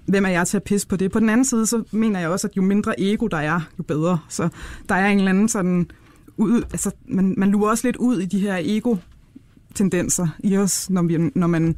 hvem 0.05 0.25
er 0.25 0.29
jeg 0.29 0.47
til 0.47 0.57
at 0.57 0.63
pisse 0.63 0.87
på 0.87 0.95
det? 0.95 1.11
På 1.11 1.19
den 1.19 1.29
anden 1.29 1.45
side, 1.45 1.65
så 1.65 1.83
mener 1.91 2.19
jeg 2.19 2.29
også, 2.29 2.47
at 2.47 2.57
jo 2.57 2.61
mindre 2.61 2.99
ego 3.01 3.27
der 3.27 3.37
er, 3.37 3.59
jo 3.79 3.83
bedre. 3.83 4.17
Så 4.29 4.49
der 4.89 4.95
er 4.95 5.07
en 5.07 5.17
eller 5.17 5.29
anden 5.29 5.49
sådan, 5.49 5.91
ud, 6.39 6.61
altså 6.71 6.91
man, 7.07 7.33
man 7.37 7.51
lurer 7.51 7.69
også 7.69 7.87
lidt 7.87 7.95
ud 7.95 8.19
i 8.19 8.25
de 8.25 8.39
her 8.39 8.57
ego-tendenser 8.61 10.27
i 10.43 10.57
os, 10.57 10.89
når, 10.89 11.01
vi, 11.03 11.17
når 11.35 11.47
man 11.47 11.75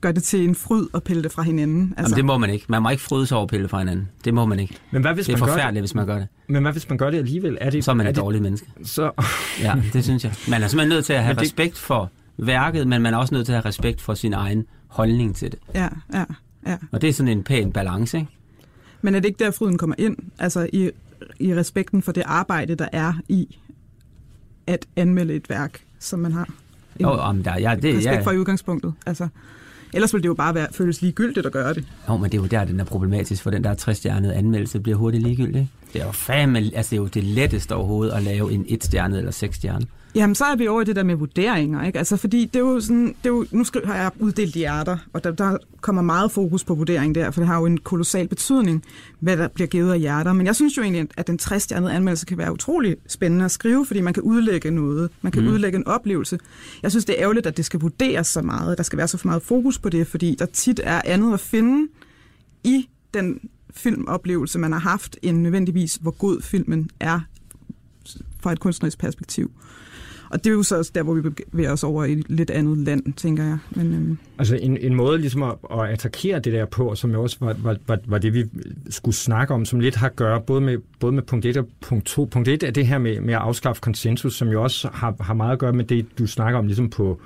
gør 0.00 0.12
det 0.12 0.22
til 0.22 0.44
en 0.48 0.54
fryd 0.54 0.86
og 0.92 1.02
pille 1.02 1.22
det 1.22 1.32
fra 1.32 1.42
hinanden. 1.42 1.94
Altså, 1.96 2.02
Jamen, 2.10 2.16
det 2.16 2.24
må 2.24 2.38
man 2.38 2.50
ikke. 2.50 2.64
Man 2.68 2.82
må 2.82 2.88
ikke 2.90 3.02
fryde 3.02 3.26
sig 3.26 3.36
over 3.36 3.46
pille 3.46 3.68
fra 3.68 3.78
hinanden. 3.78 4.08
Det 4.24 4.34
må 4.34 4.44
man 4.44 4.60
ikke. 4.60 4.74
Men 4.90 5.02
hvad 5.02 5.14
hvis 5.14 5.26
Det 5.26 5.32
er 5.34 5.38
man 5.38 5.46
gør 5.48 5.52
forfærdeligt, 5.54 5.82
hvis 5.82 5.94
man 5.94 6.06
gør 6.06 6.18
det. 6.18 6.28
det? 6.46 6.54
Men 6.54 6.62
hvad 6.62 6.72
hvis 6.72 6.88
man 6.88 6.98
gør 6.98 7.10
det 7.10 7.18
alligevel? 7.18 7.58
Er 7.60 7.70
det, 7.70 7.84
Så 7.84 7.90
er 7.90 7.94
man 7.94 8.06
er 8.06 8.10
et 8.10 8.16
det, 8.16 8.22
dårligt 8.22 8.42
menneske. 8.42 8.66
Så, 8.84 9.10
Ja, 9.62 9.74
det 9.92 10.04
synes 10.04 10.24
jeg. 10.24 10.34
Man 10.50 10.62
er 10.62 10.68
simpelthen 10.68 10.88
nødt 10.96 11.04
til 11.04 11.12
at 11.12 11.22
have 11.22 11.34
Men 11.34 11.36
det- 11.38 11.42
respekt 11.42 11.78
for 11.78 12.10
værket, 12.38 12.86
men 12.88 13.02
man 13.02 13.14
er 13.14 13.18
også 13.18 13.34
nødt 13.34 13.46
til 13.46 13.52
at 13.52 13.56
have 13.58 13.68
respekt 13.68 14.00
for 14.00 14.14
sin 14.14 14.32
egen 14.32 14.64
holdning 14.86 15.36
til 15.36 15.50
det. 15.50 15.58
ja, 15.74 15.88
ja, 16.14 16.24
ja. 16.66 16.76
Og 16.92 17.00
det 17.00 17.08
er 17.08 17.12
sådan 17.12 17.32
en 17.38 17.42
pæn 17.44 17.72
balance, 17.72 18.18
ikke? 18.18 18.30
Men 19.02 19.14
er 19.14 19.20
det 19.20 19.28
ikke 19.28 19.44
der, 19.44 19.50
fryden 19.50 19.78
kommer 19.78 19.96
ind? 19.98 20.16
Altså 20.38 20.68
i, 20.72 20.90
i 21.40 21.54
respekten 21.54 22.02
for 22.02 22.12
det 22.12 22.22
arbejde, 22.26 22.74
der 22.74 22.88
er 22.92 23.12
i 23.28 23.56
at 24.68 24.86
anmelde 24.96 25.34
et 25.34 25.50
værk, 25.50 25.80
som 25.98 26.18
man 26.18 26.32
har. 26.32 26.44
En 26.98 27.02
Jo, 27.02 27.08
om 27.08 27.42
der, 27.42 27.58
ja, 27.58 27.74
det, 27.82 27.96
respekt 27.96 28.04
ja, 28.06 28.20
for 28.20 28.30
i 28.30 28.38
udgangspunktet. 28.38 28.94
Altså, 29.06 29.28
ellers 29.94 30.12
ville 30.12 30.22
det 30.22 30.28
jo 30.28 30.34
bare 30.34 30.54
være, 30.54 30.66
føles 30.72 31.02
ligegyldigt 31.02 31.46
at 31.46 31.52
gøre 31.52 31.74
det. 31.74 31.84
jo, 32.08 32.16
men 32.16 32.30
det 32.30 32.38
er 32.38 32.42
jo 32.42 32.46
der, 32.46 32.64
den 32.64 32.80
er 32.80 32.84
problematisk, 32.84 33.42
for 33.42 33.50
den 33.50 33.64
der 33.64 33.74
trestjernede 33.74 34.34
anmeldelse 34.34 34.80
bliver 34.80 34.98
hurtigt 34.98 35.22
ligegyldig. 35.22 35.70
Det 35.92 36.00
er 36.00 36.06
jo 36.06 36.12
fandme, 36.12 36.58
altså 36.58 36.90
det 36.90 36.92
er 36.92 37.00
jo 37.00 37.06
det 37.06 37.24
letteste 37.24 37.74
overhovedet 37.74 38.12
at 38.12 38.22
lave 38.22 38.52
en 38.52 38.64
etstjernet 38.68 39.18
eller 39.18 39.30
seksstjernet. 39.30 39.88
Jamen, 40.14 40.34
så 40.34 40.44
er 40.44 40.56
vi 40.56 40.68
over 40.68 40.80
i 40.80 40.84
det 40.84 40.96
der 40.96 41.02
med 41.02 41.14
vurderinger, 41.14 41.84
ikke? 41.84 41.98
Altså, 41.98 42.16
fordi 42.16 42.44
det 42.44 42.56
er 42.56 42.60
jo 42.60 42.80
sådan, 42.80 43.06
det 43.06 43.24
er 43.24 43.28
jo, 43.28 43.46
nu 43.50 43.64
skal, 43.64 43.86
har 43.86 43.96
jeg 43.96 44.10
uddelt 44.18 44.54
hjerter, 44.54 44.96
og 45.12 45.24
der, 45.24 45.30
der 45.30 45.56
kommer 45.80 46.02
meget 46.02 46.32
fokus 46.32 46.64
på 46.64 46.74
vurdering 46.74 47.14
der, 47.14 47.30
for 47.30 47.40
det 47.40 47.48
har 47.48 47.58
jo 47.58 47.66
en 47.66 47.78
kolossal 47.78 48.28
betydning, 48.28 48.84
hvad 49.20 49.36
der 49.36 49.48
bliver 49.48 49.68
givet 49.68 49.92
af 49.92 50.00
hjerter. 50.00 50.32
Men 50.32 50.46
jeg 50.46 50.56
synes 50.56 50.76
jo 50.76 50.82
egentlig, 50.82 51.08
at 51.16 51.26
den 51.26 51.38
60-stjernede 51.42 51.90
anmeldelse 51.90 52.26
kan 52.26 52.38
være 52.38 52.52
utrolig 52.52 52.96
spændende 53.06 53.44
at 53.44 53.50
skrive, 53.50 53.86
fordi 53.86 54.00
man 54.00 54.14
kan 54.14 54.22
udlægge 54.22 54.70
noget, 54.70 55.10
man 55.22 55.32
kan 55.32 55.42
mm. 55.42 55.48
udlægge 55.48 55.78
en 55.78 55.86
oplevelse. 55.86 56.38
Jeg 56.82 56.90
synes, 56.90 57.04
det 57.04 57.18
er 57.18 57.22
ærgerligt, 57.22 57.46
at 57.46 57.56
det 57.56 57.64
skal 57.64 57.80
vurderes 57.80 58.26
så 58.26 58.42
meget, 58.42 58.78
der 58.78 58.84
skal 58.84 58.96
være 58.96 59.08
så 59.08 59.18
meget 59.24 59.42
fokus 59.42 59.78
på 59.78 59.88
det, 59.88 60.06
fordi 60.06 60.36
der 60.38 60.46
tit 60.46 60.80
er 60.84 61.02
andet 61.04 61.34
at 61.34 61.40
finde 61.40 61.88
i 62.64 62.88
den 63.14 63.40
filmoplevelse, 63.70 64.58
man 64.58 64.72
har 64.72 64.80
haft, 64.80 65.16
end 65.22 65.38
nødvendigvis, 65.38 65.94
hvor 65.94 66.10
god 66.10 66.42
filmen 66.42 66.90
er 67.00 67.20
fra 68.40 68.52
et 68.52 68.60
kunstnerisk 68.60 68.98
perspektiv. 68.98 69.50
Og 70.30 70.44
det 70.44 70.50
er 70.50 70.54
jo 70.54 70.62
så 70.62 70.78
også 70.78 70.92
der, 70.94 71.02
hvor 71.02 71.14
vi 71.14 71.30
bevæger 71.52 71.72
os 71.72 71.84
over 71.84 72.04
i 72.04 72.12
et 72.12 72.24
lidt 72.28 72.50
andet 72.50 72.78
land, 72.78 73.12
tænker 73.12 73.44
jeg. 73.44 73.58
Men, 73.70 73.94
øhm. 73.94 74.18
Altså 74.38 74.56
en, 74.56 74.76
en 74.76 74.94
måde 74.94 75.18
ligesom 75.18 75.42
at, 75.42 75.54
at 75.70 75.80
attackere 75.80 76.38
det 76.38 76.52
der 76.52 76.64
på, 76.64 76.94
som 76.94 77.10
jo 77.10 77.22
også 77.22 77.36
var, 77.40 77.56
var, 77.62 77.76
var, 77.86 77.98
var 78.06 78.18
det, 78.18 78.34
vi 78.34 78.44
skulle 78.90 79.14
snakke 79.14 79.54
om, 79.54 79.64
som 79.64 79.80
lidt 79.80 79.96
har 79.96 80.06
at 80.06 80.16
gøre 80.16 80.40
både 80.40 80.60
med, 80.60 80.78
både 81.00 81.12
med 81.12 81.22
punkt 81.22 81.46
1 81.46 81.56
og 81.56 81.68
punkt 81.80 82.06
2. 82.06 82.28
Punkt 82.30 82.48
1 82.48 82.62
er 82.62 82.70
det 82.70 82.86
her 82.86 82.98
med, 82.98 83.20
med 83.20 83.34
at 83.34 83.40
afskaffe 83.40 83.80
konsensus, 83.80 84.36
som 84.36 84.48
jo 84.48 84.62
også 84.62 84.88
har, 84.92 85.14
har 85.20 85.34
meget 85.34 85.52
at 85.52 85.58
gøre 85.58 85.72
med 85.72 85.84
det, 85.84 86.06
du 86.18 86.26
snakker 86.26 86.58
om 86.58 86.66
ligesom 86.66 86.90
på, 86.90 87.20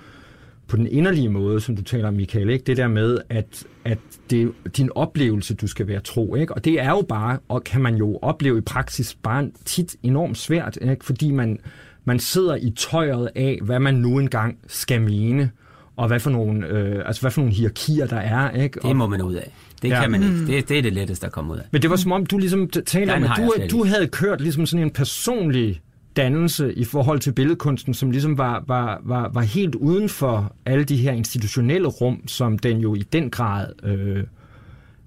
på 0.68 0.76
den 0.76 0.86
inderlige 0.86 1.28
måde, 1.28 1.60
som 1.60 1.76
du 1.76 1.82
taler 1.82 2.08
om, 2.08 2.14
Michael. 2.14 2.50
Ikke? 2.50 2.64
Det 2.64 2.76
der 2.76 2.88
med, 2.88 3.18
at, 3.28 3.64
at 3.84 3.98
det 4.30 4.42
er 4.42 4.68
din 4.68 4.90
oplevelse, 4.94 5.54
du 5.54 5.66
skal 5.66 5.86
være 5.86 6.00
tro. 6.00 6.34
Ikke? 6.34 6.54
Og 6.54 6.64
det 6.64 6.80
er 6.80 6.90
jo 6.90 7.02
bare, 7.08 7.38
og 7.48 7.64
kan 7.64 7.80
man 7.80 7.96
jo 7.96 8.18
opleve 8.22 8.58
i 8.58 8.60
praksis, 8.60 9.14
bare 9.14 9.50
tit 9.64 9.96
enormt 10.02 10.38
svært, 10.38 10.78
ikke? 10.82 11.04
fordi 11.04 11.30
man 11.30 11.58
man 12.04 12.18
sidder 12.18 12.56
i 12.56 12.70
tøjet 12.70 13.30
af, 13.34 13.58
hvad 13.62 13.78
man 13.78 13.94
nu 13.94 14.18
engang 14.18 14.58
skal 14.66 15.02
mene, 15.02 15.50
og 15.96 16.06
hvad 16.06 16.20
for 16.20 16.30
nogle, 16.30 16.66
øh, 16.66 17.02
altså 17.06 17.22
hvad 17.22 17.30
for 17.30 17.40
nogle 17.40 17.54
hierarkier 17.54 18.06
der 18.06 18.16
er. 18.16 18.50
Ikke? 18.50 18.80
Det 18.82 18.96
må 18.96 19.06
man 19.06 19.22
ud 19.22 19.34
af. 19.34 19.52
Det 19.82 19.88
ja. 19.88 20.00
kan 20.00 20.10
man 20.10 20.22
ikke. 20.22 20.46
Det, 20.46 20.68
det 20.68 20.78
er 20.78 20.82
det 20.82 20.92
letteste 20.92 21.26
at 21.26 21.32
komme 21.32 21.52
ud 21.52 21.58
af. 21.58 21.64
Men 21.70 21.82
det 21.82 21.90
var 21.90 21.96
som 21.96 22.12
om, 22.12 22.26
du 22.26 22.38
ligesom 22.38 22.68
talte 22.68 23.12
om, 23.14 23.24
at 23.24 23.30
du, 23.36 23.52
du 23.70 23.84
havde 23.84 24.06
kørt 24.06 24.40
ligesom 24.40 24.66
sådan 24.66 24.86
en 24.86 24.90
personlig 24.90 25.80
dannelse 26.16 26.74
i 26.74 26.84
forhold 26.84 27.20
til 27.20 27.32
billedkunsten, 27.32 27.94
som 27.94 28.10
ligesom 28.10 28.38
var, 28.38 28.64
var, 28.66 29.00
var, 29.04 29.30
var 29.34 29.40
helt 29.40 29.74
uden 29.74 30.08
for 30.08 30.56
alle 30.66 30.84
de 30.84 30.96
her 30.96 31.12
institutionelle 31.12 31.88
rum, 31.88 32.28
som 32.28 32.58
den 32.58 32.78
jo 32.78 32.94
i 32.94 33.02
den 33.12 33.30
grad 33.30 33.66
øh, 33.82 34.24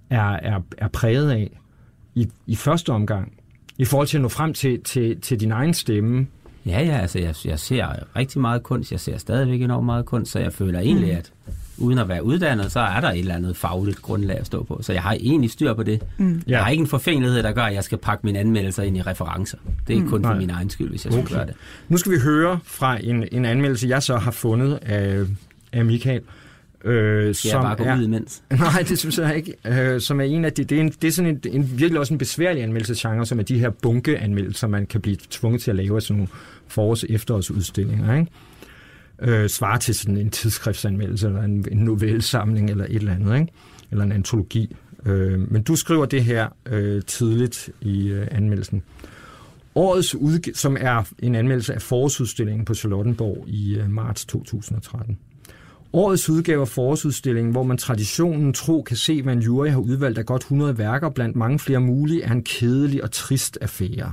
er, 0.10 0.30
er, 0.30 0.60
er 0.78 0.88
præget 0.88 1.32
af 1.32 1.60
i, 2.16 2.28
i 2.48 2.56
første 2.56 2.90
omgang. 2.90 3.34
I 3.78 3.86
forhold 3.86 4.08
til 4.08 4.18
at 4.18 4.22
nå 4.22 4.30
frem 4.30 4.54
til, 4.54 4.84
til, 4.84 5.22
til 5.22 5.40
din 5.40 5.52
egen 5.52 5.74
stemme, 5.74 6.28
Ja, 6.66 6.82
ja, 6.82 6.98
altså 6.98 7.20
jeg, 7.20 7.36
jeg 7.46 7.60
ser 7.60 7.88
rigtig 8.16 8.42
meget 8.42 8.64
kunst, 8.64 8.92
jeg 8.92 9.00
ser 9.00 9.18
stadigvæk 9.18 9.62
enormt 9.62 9.86
meget 9.86 10.06
kunst, 10.06 10.32
så 10.32 10.40
jeg 10.40 10.54
føler 10.54 10.80
egentlig, 10.80 11.12
mm. 11.12 11.18
at 11.18 11.32
uden 11.78 12.00
at 12.00 12.10
være 12.10 12.24
uddannet, 12.24 12.72
så 12.72 12.80
er 12.80 13.02
der 13.02 13.12
et 13.12 13.20
eller 13.20 13.36
andet 13.36 13.58
fagligt 13.58 14.02
grundlag 14.02 14.40
at 14.40 14.46
stå 14.46 14.64
på. 14.64 14.80
Så 14.82 14.94
jeg 14.94 15.02
har 15.02 15.14
egentlig 15.14 15.52
styr 15.52 15.74
på 15.74 15.84
det. 15.84 16.02
Mm. 16.18 16.42
Jeg 16.48 16.64
har 16.64 16.70
ikke 16.70 16.82
en 16.82 16.88
forfængelighed, 16.88 17.44
der 17.44 17.52
gør, 17.52 17.62
at 17.62 17.74
jeg 17.74 17.84
skal 17.84 17.98
pakke 17.98 18.26
mine 18.26 18.40
anmeldelser 18.40 18.84
ind 18.84 18.98
i 18.98 19.02
referencer. 19.02 19.58
Det 19.88 19.98
er 19.98 20.02
mm. 20.02 20.10
kun 20.10 20.24
for 20.24 20.30
Nej. 20.30 20.40
min 20.40 20.50
egen 20.50 20.70
skyld, 20.70 20.90
hvis 20.90 21.06
jeg 21.06 21.14
okay. 21.14 21.24
skulle 21.24 21.38
gøre 21.38 21.48
det. 21.48 21.56
Nu 21.90 21.98
skal 21.98 22.12
vi 22.12 22.18
høre 22.20 22.60
fra 22.64 22.98
en, 23.04 23.28
en 23.32 23.46
anmeldelse, 23.46 23.88
jeg 23.88 24.04
så 24.04 24.18
har 24.18 24.32
fundet 24.32 24.80
af, 24.82 25.26
af 25.74 25.86
Michael. 25.86 26.22
Øh, 26.86 27.36
Skal 27.36 27.52
som 27.52 27.58
jeg 27.58 27.66
bare 27.66 27.76
gå 27.76 27.84
er, 27.84 27.98
ud 27.98 28.04
imens? 28.04 28.42
Nej, 28.60 28.86
det 28.90 29.00
synes 29.00 29.18
jeg 29.18 29.36
ikke. 29.36 29.54
Øh, 29.66 30.02
som 30.02 30.20
er 30.20 30.24
en 30.24 30.46
af 30.46 30.54
de, 30.54 30.64
det 30.64 30.78
er, 30.78 30.82
en, 30.82 30.90
det 31.02 31.08
er 31.08 31.12
sådan 31.12 31.32
en, 31.32 31.42
en, 31.52 31.72
virkelig 31.80 32.00
også 32.00 32.14
en 32.14 32.18
besværlig 32.18 32.64
anmeldelsesgenre, 32.64 33.26
som 33.26 33.40
er 33.40 33.44
de 33.44 33.60
her 33.60 33.70
bunkeanmeldelser, 33.70 34.68
man 34.68 34.86
kan 34.86 35.02
blive 35.02 35.18
tvunget 35.30 35.62
til 35.62 35.72
at 35.72 35.78
lave 35.78 35.96
af 35.96 36.02
sådan 36.02 36.18
nogle 36.18 36.30
forårs- 36.68 37.14
efterårsudstillinger. 37.14 38.16
Ikke? 38.16 38.32
Øh, 39.20 39.50
svarer 39.50 39.78
til 39.78 39.96
sådan 39.96 40.18
en 40.18 40.30
tidsskriftsanmeldelse, 40.30 41.28
eller 41.28 41.42
en, 41.42 41.66
en 41.72 41.78
novellesamling, 41.78 42.70
eller 42.70 42.86
et 42.86 42.96
eller 42.96 43.14
andet, 43.14 43.40
ikke? 43.40 43.52
eller 43.92 44.04
en 44.04 44.12
antologi. 44.12 44.76
Øh, 45.06 45.52
men 45.52 45.64
du 45.64 45.76
skriver 45.76 46.06
det 46.06 46.24
her 46.24 46.48
øh, 46.66 47.02
tidligt 47.08 47.70
i 47.82 48.08
øh, 48.08 48.28
anmeldelsen. 48.32 48.84
Årets 49.76 50.16
udg- 50.16 50.52
som 50.54 50.78
er 50.80 51.04
en 51.20 51.36
anmeldelse 51.36 51.74
af 51.74 51.82
forårsudstillingen 51.82 52.66
på 52.66 52.74
Charlottenborg 52.74 53.46
i 53.48 53.76
øh, 53.76 53.90
marts 53.90 54.26
2013. 54.26 55.18
Årets 55.94 56.30
udgave 56.30 56.62
af 56.62 56.68
forårsudstillingen, 56.68 57.52
hvor 57.52 57.64
man 57.64 57.78
traditionen 57.78 58.54
tro 58.54 58.82
kan 58.82 58.98
se, 58.98 59.22
hvad 59.22 59.34
en 59.34 59.40
jury 59.40 59.68
har 59.68 59.78
udvalgt 59.80 60.18
af 60.18 60.26
godt 60.26 60.42
100 60.42 60.78
værker 60.78 61.10
blandt 61.10 61.36
mange 61.36 61.60
flere 61.60 61.80
mulige, 61.80 62.24
er 62.24 62.32
en 62.32 62.44
kedelig 62.44 63.04
og 63.04 63.12
trist 63.12 63.58
affære. 63.62 64.12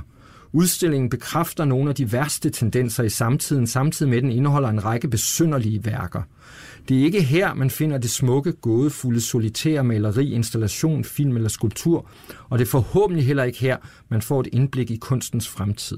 Udstillingen 0.55 1.09
bekræfter 1.09 1.65
nogle 1.65 1.89
af 1.89 1.95
de 1.95 2.11
værste 2.11 2.49
tendenser 2.49 3.03
i 3.03 3.09
samtiden, 3.09 3.67
samtidig 3.67 4.09
med 4.09 4.17
at 4.17 4.23
den 4.23 4.31
indeholder 4.31 4.69
en 4.69 4.85
række 4.85 5.07
besynderlige 5.07 5.85
værker. 5.85 6.21
Det 6.89 6.99
er 6.99 7.03
ikke 7.03 7.21
her, 7.21 7.53
man 7.53 7.69
finder 7.69 7.97
det 7.97 8.09
smukke, 8.09 8.51
gådefulde, 8.51 9.21
solitære 9.21 9.83
maleri, 9.83 10.31
installation, 10.31 11.03
film 11.03 11.35
eller 11.35 11.49
skulptur, 11.49 12.09
og 12.49 12.59
det 12.59 12.65
er 12.65 12.69
forhåbentlig 12.69 13.25
heller 13.25 13.43
ikke 13.43 13.59
her, 13.59 13.77
man 14.09 14.21
får 14.21 14.39
et 14.39 14.47
indblik 14.51 14.91
i 14.91 14.95
kunstens 14.95 15.49
fremtid. 15.49 15.97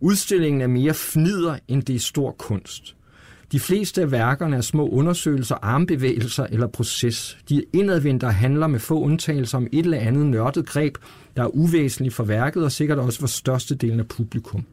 Udstillingen 0.00 0.60
er 0.60 0.66
mere 0.66 0.94
fnider, 0.94 1.58
end 1.68 1.82
det 1.82 1.94
er 1.94 2.00
stor 2.00 2.32
kunst. 2.38 2.96
De 3.52 3.60
fleste 3.60 4.02
af 4.02 4.10
værkerne 4.10 4.56
er 4.56 4.60
små 4.60 4.88
undersøgelser, 4.88 5.54
armbevægelser 5.62 6.46
eller 6.46 6.66
proces. 6.66 7.38
De 7.48 7.64
indadvendte 7.72 8.26
handler 8.26 8.66
med 8.66 8.78
få 8.78 9.00
undtagelser 9.00 9.58
om 9.58 9.66
et 9.72 9.84
eller 9.84 9.98
andet 9.98 10.26
nørdet 10.26 10.66
greb, 10.66 10.98
der 11.36 11.42
er 11.42 11.56
uvæsentligt 11.56 12.14
for 12.14 12.24
værket 12.24 12.64
og 12.64 12.72
sikkert 12.72 12.98
også 12.98 13.20
for 13.20 13.26
størstedelen 13.26 14.00
af 14.00 14.08
publikum. 14.08 14.64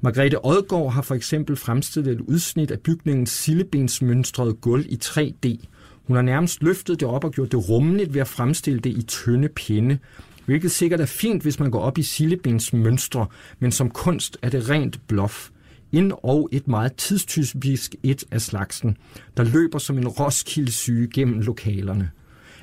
Margrethe 0.00 0.44
Odgaard 0.44 0.92
har 0.92 1.02
for 1.02 1.14
eksempel 1.14 1.56
fremstillet 1.56 2.12
et 2.12 2.20
udsnit 2.20 2.70
af 2.70 2.80
bygningens 2.80 3.30
sillebensmønstrede 3.30 4.54
gulv 4.54 4.86
i 4.88 4.98
3D. 5.04 5.66
Hun 6.06 6.16
har 6.16 6.22
nærmest 6.22 6.62
løftet 6.62 7.00
det 7.00 7.08
op 7.08 7.24
og 7.24 7.32
gjort 7.32 7.52
det 7.52 7.68
rummeligt 7.68 8.14
ved 8.14 8.20
at 8.20 8.28
fremstille 8.28 8.80
det 8.80 8.90
i 8.90 9.02
tynde 9.02 9.48
pinde, 9.48 9.98
hvilket 10.44 10.70
sikkert 10.70 11.00
er 11.00 11.06
fint, 11.06 11.42
hvis 11.42 11.60
man 11.60 11.70
går 11.70 11.80
op 11.80 11.98
i 11.98 12.02
sillebensmønstre, 12.02 13.26
men 13.58 13.72
som 13.72 13.90
kunst 13.90 14.38
er 14.42 14.48
det 14.48 14.70
rent 14.70 15.00
bluff 15.08 15.48
ind 15.96 16.12
og 16.22 16.48
et 16.52 16.68
meget 16.68 16.94
tidstypisk 16.94 17.94
et 18.02 18.24
af 18.30 18.40
slagsen, 18.40 18.96
der 19.36 19.44
løber 19.44 19.78
som 19.78 19.98
en 19.98 20.08
roskildesyge 20.08 21.08
gennem 21.14 21.40
lokalerne. 21.40 22.10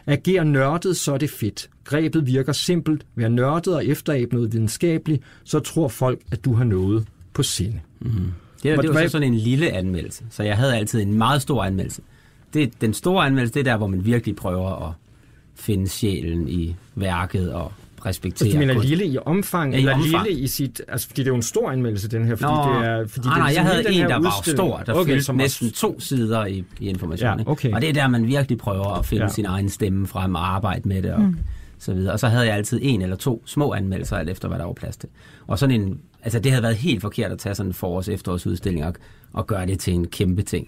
Ager 0.07 0.43
nørdet, 0.43 0.97
så 0.97 1.13
er 1.13 1.17
det 1.17 1.29
fedt. 1.29 1.69
Grebet 1.83 2.27
virker 2.27 2.51
simpelt. 2.51 3.05
Vær 3.15 3.27
nørdet 3.27 3.75
og 3.75 3.85
efterabe 3.85 4.35
noget 4.35 4.53
videnskabeligt, 4.53 5.23
så 5.43 5.59
tror 5.59 5.87
folk, 5.87 6.19
at 6.31 6.45
du 6.45 6.53
har 6.53 6.63
noget 6.63 7.07
på 7.33 7.43
sinde. 7.43 7.79
Mm. 7.99 8.09
Det, 8.63 8.71
er, 8.71 8.81
det 8.81 8.93
var 8.93 9.01
så 9.01 9.09
sådan 9.09 9.27
en 9.27 9.37
lille 9.37 9.71
anmeldelse, 9.71 10.23
så 10.29 10.43
jeg 10.43 10.57
havde 10.57 10.75
altid 10.75 11.01
en 11.01 11.13
meget 11.13 11.41
stor 11.41 11.63
anmeldelse. 11.63 12.01
Det, 12.53 12.81
den 12.81 12.93
store 12.93 13.25
anmeldelse, 13.25 13.53
det 13.53 13.59
er 13.59 13.63
der, 13.63 13.77
hvor 13.77 13.87
man 13.87 14.05
virkelig 14.05 14.35
prøver 14.35 14.87
at 14.89 14.93
finde 15.55 15.87
sjælen 15.87 16.49
i 16.49 16.75
værket 16.95 17.53
og 17.53 17.71
respektere. 18.05 18.47
Altså, 18.47 18.59
du 18.59 18.65
mener 18.65 18.83
lille 18.83 19.05
i 19.05 19.17
omfang, 19.25 19.71
ja, 19.71 19.77
i 19.77 19.81
eller 19.81 19.93
omfang. 19.93 20.25
lille 20.25 20.41
i 20.41 20.47
sit... 20.47 20.81
Altså, 20.87 21.07
fordi 21.07 21.21
det 21.21 21.27
er 21.27 21.31
jo 21.31 21.35
en 21.35 21.41
stor 21.41 21.71
anmeldelse, 21.71 22.07
den 22.07 22.25
her. 22.25 22.35
Fordi 22.35 22.53
Nå, 22.53 22.79
det 22.79 22.87
er, 22.87 23.07
fordi 23.07 23.27
nej, 23.27 23.35
det 23.35 23.41
er 23.41 23.43
nej, 23.43 23.53
jeg 23.55 23.63
havde 23.63 23.93
en, 23.93 24.09
der 24.09 24.19
var 24.19 24.51
stor, 24.53 24.77
der 24.77 24.93
okay, 24.93 25.11
fyldte 25.11 25.33
næsten 25.33 25.71
to 25.71 25.99
sider 25.99 26.45
i, 26.45 26.63
i 26.79 26.89
information. 26.89 27.39
Ja, 27.39 27.51
okay. 27.51 27.73
Og 27.73 27.81
det 27.81 27.89
er 27.89 27.93
der, 27.93 28.07
man 28.07 28.27
virkelig 28.27 28.57
prøver 28.57 28.99
at 28.99 29.05
finde 29.05 29.23
ja. 29.23 29.29
sin 29.29 29.45
egen 29.45 29.69
stemme 29.69 30.07
frem 30.07 30.35
og 30.35 30.55
arbejde 30.55 30.87
med 30.87 31.01
det. 31.01 31.13
Og, 31.13 31.21
mm. 31.21 31.37
så 31.79 31.93
videre. 31.93 32.13
Og 32.13 32.19
så 32.19 32.27
havde 32.27 32.45
jeg 32.45 32.55
altid 32.55 32.79
en 32.81 33.01
eller 33.01 33.15
to 33.15 33.43
små 33.45 33.73
anmeldelser, 33.73 34.17
alt 34.17 34.29
efter 34.29 34.47
hvad 34.47 34.59
der 34.59 34.65
var 34.65 34.73
plads 34.73 34.97
til. 34.97 35.09
Og 35.47 35.59
sådan 35.59 35.81
en, 35.81 35.99
altså 36.23 36.39
det 36.39 36.51
havde 36.51 36.63
været 36.63 36.75
helt 36.75 37.01
forkert 37.01 37.31
at 37.31 37.39
tage 37.39 37.55
sådan 37.55 37.69
en 37.69 37.73
forårs 37.73 38.09
efterårsudstilling 38.09 38.85
og, 38.85 38.93
og 39.33 39.47
gøre 39.47 39.65
det 39.65 39.79
til 39.79 39.93
en 39.93 40.07
kæmpe 40.07 40.41
ting. 40.41 40.67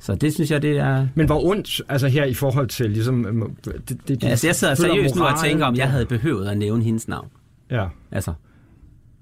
Så 0.00 0.14
det 0.14 0.34
synes 0.34 0.50
jeg, 0.50 0.62
det 0.62 0.78
er... 0.78 1.06
Men 1.14 1.26
hvor 1.26 1.44
ondt, 1.44 1.82
altså 1.88 2.08
her 2.08 2.24
i 2.24 2.34
forhold 2.34 2.68
til 2.68 2.90
ligesom... 2.90 3.26
Øh, 3.26 3.74
det, 3.88 4.08
det, 4.08 4.22
ja, 4.22 4.28
altså 4.28 4.46
jeg 4.46 4.56
sidder 4.56 4.74
seriøst 4.74 5.16
nu 5.16 5.22
og 5.22 5.40
tænker, 5.44 5.66
om 5.66 5.76
jeg 5.76 5.90
havde 5.90 6.06
behøvet 6.06 6.48
at 6.48 6.58
nævne 6.58 6.84
hendes 6.84 7.08
navn. 7.08 7.28
Ja. 7.70 7.86
Altså, 8.10 8.32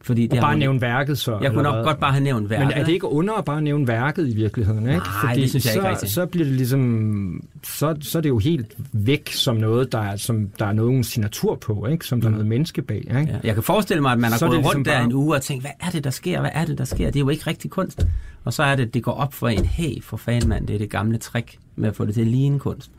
fordi 0.01 0.27
det 0.27 0.39
og 0.39 0.43
bare 0.43 0.59
nævne 0.59 0.81
værket 0.81 1.19
så? 1.19 1.39
Jeg 1.43 1.53
kunne 1.53 1.63
nok 1.63 1.75
hvad? 1.75 1.85
godt 1.85 2.01
bare 2.01 2.13
have 2.13 2.25
nævnt 2.25 2.51
værket. 2.51 2.67
Men 2.67 2.77
er 2.77 2.85
det 2.85 2.93
ikke 2.93 3.07
under 3.07 3.35
at 3.35 3.45
bare 3.45 3.63
nævne 3.63 3.89
værket 3.89 4.29
i 4.29 4.35
virkeligheden? 4.35 4.87
Ikke? 4.87 4.99
Nej, 4.99 5.07
Fordi 5.21 5.41
det 5.41 5.51
synes 5.51 5.65
jeg 5.65 5.73
så, 5.73 5.79
ikke 5.79 5.91
rigtigt. 5.91 6.13
Så 6.13 6.27
bliver 6.27 6.45
det 6.45 6.55
ligesom, 6.55 7.43
så, 7.65 7.97
så 8.01 8.19
er 8.19 8.23
det 8.23 8.29
jo 8.29 8.39
helt 8.39 8.75
væk 8.93 9.33
som 9.33 9.57
noget, 9.57 9.93
der 9.93 9.99
er, 9.99 10.17
som 10.17 10.49
der 10.59 10.67
er 10.67 10.73
nogen 10.73 11.05
signatur 11.05 11.55
på, 11.55 11.87
ikke? 11.87 12.07
som 12.07 12.21
der 12.21 12.29
mm. 12.29 12.35
er 12.35 12.37
noget 12.37 12.49
menneske 12.49 12.83
bag. 12.83 12.97
Ikke? 12.97 13.17
Ja. 13.17 13.39
Jeg 13.45 13.55
kan 13.55 13.63
forestille 13.63 14.03
mig, 14.03 14.13
at 14.13 14.19
man 14.19 14.31
har 14.31 14.39
så 14.39 14.47
gået 14.47 14.57
ligesom 14.57 14.75
rundt 14.75 14.87
der 14.87 14.95
bare... 14.95 15.05
en 15.05 15.13
uge 15.13 15.37
og 15.37 15.43
tænkt, 15.43 15.63
hvad 15.63 15.73
er 15.81 15.91
det, 15.91 16.05
der 16.05 16.11
sker? 16.11 16.41
Hvad 16.41 16.51
er 16.55 16.65
det, 16.65 16.79
der 16.79 16.85
sker? 16.85 17.07
Det 17.07 17.17
er 17.17 17.21
jo 17.21 17.29
ikke 17.29 17.47
rigtig 17.47 17.71
kunst. 17.71 18.07
Og 18.45 18.53
så 18.53 18.63
er 18.63 18.77
det, 18.77 18.95
det 18.95 19.03
går 19.03 19.13
op 19.13 19.35
for 19.35 19.49
en, 19.49 19.65
hey, 19.65 20.03
for 20.03 20.17
fanden 20.17 20.49
mand, 20.49 20.67
det 20.67 20.75
er 20.75 20.79
det 20.79 20.91
gamle 20.91 21.19
trick 21.19 21.59
med 21.77 21.89
at 21.89 21.97
få 21.97 22.05
det 22.05 22.15
til 22.15 22.21
at 22.21 22.27
ligne 22.27 22.59
kunst. 22.59 22.91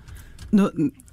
Noget, 0.52 0.72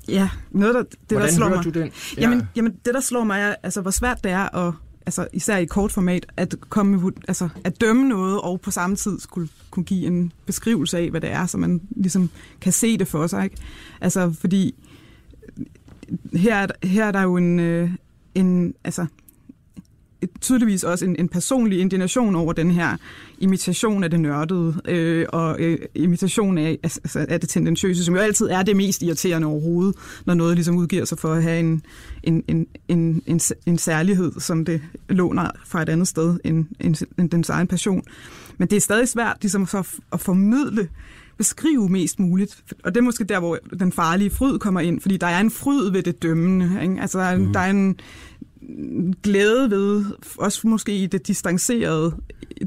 ja, 0.08 0.28
noget 0.50 0.74
der, 0.74 0.82
det 0.82 0.98
Hvordan 1.08 1.28
der 1.28 1.34
slår 1.34 1.48
mig. 1.48 1.64
du 1.64 1.70
den? 1.70 1.90
Ja. 2.16 2.22
Jamen, 2.22 2.48
jamen, 2.56 2.72
det 2.84 2.94
der 2.94 3.00
slår 3.00 3.24
mig 3.24 3.40
er, 3.40 3.54
altså, 3.62 3.80
hvor 3.80 3.90
svært 3.90 4.24
det 4.24 4.32
er 4.32 4.56
at 4.56 4.74
altså 5.06 5.28
især 5.32 5.56
i 5.56 5.64
kort 5.64 5.92
format, 5.92 6.26
at, 6.36 6.54
komme, 6.68 7.12
altså, 7.28 7.48
at 7.64 7.80
dømme 7.80 8.08
noget, 8.08 8.40
og 8.40 8.60
på 8.60 8.70
samme 8.70 8.96
tid 8.96 9.20
skulle 9.20 9.48
kunne 9.70 9.84
give 9.84 10.06
en 10.06 10.32
beskrivelse 10.46 10.98
af, 10.98 11.10
hvad 11.10 11.20
det 11.20 11.30
er, 11.30 11.46
så 11.46 11.58
man 11.58 11.80
ligesom 11.90 12.30
kan 12.60 12.72
se 12.72 12.98
det 12.98 13.08
for 13.08 13.26
sig. 13.26 13.44
Ikke? 13.44 13.56
Altså, 14.00 14.34
fordi 14.40 14.74
her 16.32 16.66
her 16.82 17.04
er 17.04 17.12
der 17.12 17.22
jo 17.22 17.36
en, 17.36 17.60
øh, 17.60 17.90
en 18.34 18.74
altså, 18.84 19.06
tydeligvis 20.40 20.84
også 20.84 21.04
en, 21.04 21.16
en 21.18 21.28
personlig 21.28 21.80
indignation 21.80 22.34
over 22.34 22.52
den 22.52 22.70
her 22.70 22.96
imitation 23.38 24.04
af 24.04 24.10
det 24.10 24.20
nørdede, 24.20 24.80
øh, 24.88 25.26
og 25.28 25.60
øh, 25.60 25.78
imitation 25.94 26.58
af, 26.58 26.78
altså, 26.82 27.26
af 27.28 27.40
det 27.40 27.48
tendentiøse, 27.48 28.04
som 28.04 28.14
jo 28.14 28.20
altid 28.20 28.46
er 28.46 28.62
det 28.62 28.76
mest 28.76 29.02
irriterende 29.02 29.48
overhovedet, 29.48 29.94
når 30.24 30.34
noget 30.34 30.54
ligesom 30.54 30.76
udgiver 30.76 31.04
sig 31.04 31.18
for 31.18 31.32
at 31.32 31.42
have 31.42 31.60
en, 31.60 31.82
en, 32.22 32.44
en, 32.48 32.66
en, 32.88 33.22
en, 33.26 33.40
en 33.66 33.78
særlighed, 33.78 34.32
som 34.38 34.64
det 34.64 34.82
låner 35.08 35.50
fra 35.66 35.82
et 35.82 35.88
andet 35.88 36.08
sted 36.08 36.38
end, 36.44 36.64
end, 36.80 36.96
end 37.18 37.30
dens 37.30 37.48
egen 37.48 37.66
passion. 37.66 38.02
Men 38.58 38.68
det 38.68 38.76
er 38.76 38.80
stadig 38.80 39.08
svært 39.08 39.36
ligesom 39.40 39.66
så 39.66 39.88
at 40.12 40.20
formidle 40.20 40.88
beskrive 41.38 41.88
mest 41.88 42.18
muligt. 42.18 42.62
Og 42.84 42.94
det 42.94 43.00
er 43.00 43.04
måske 43.04 43.24
der, 43.24 43.38
hvor 43.38 43.58
den 43.78 43.92
farlige 43.92 44.30
fryd 44.30 44.58
kommer 44.58 44.80
ind, 44.80 45.00
fordi 45.00 45.16
der 45.16 45.26
er 45.26 45.40
en 45.40 45.50
fryd 45.50 45.90
ved 45.90 46.02
det 46.02 46.22
dømmende. 46.22 46.82
Ikke? 46.82 47.00
Altså, 47.00 47.18
der 47.18 47.24
er, 47.24 47.38
mm. 47.38 47.52
der 47.52 47.60
er 47.60 47.70
en 47.70 47.96
glæde 49.22 49.70
ved, 49.70 50.04
også 50.38 50.68
måske 50.68 50.96
i 50.96 51.06
det 51.06 51.26
distancerede, 51.26 52.14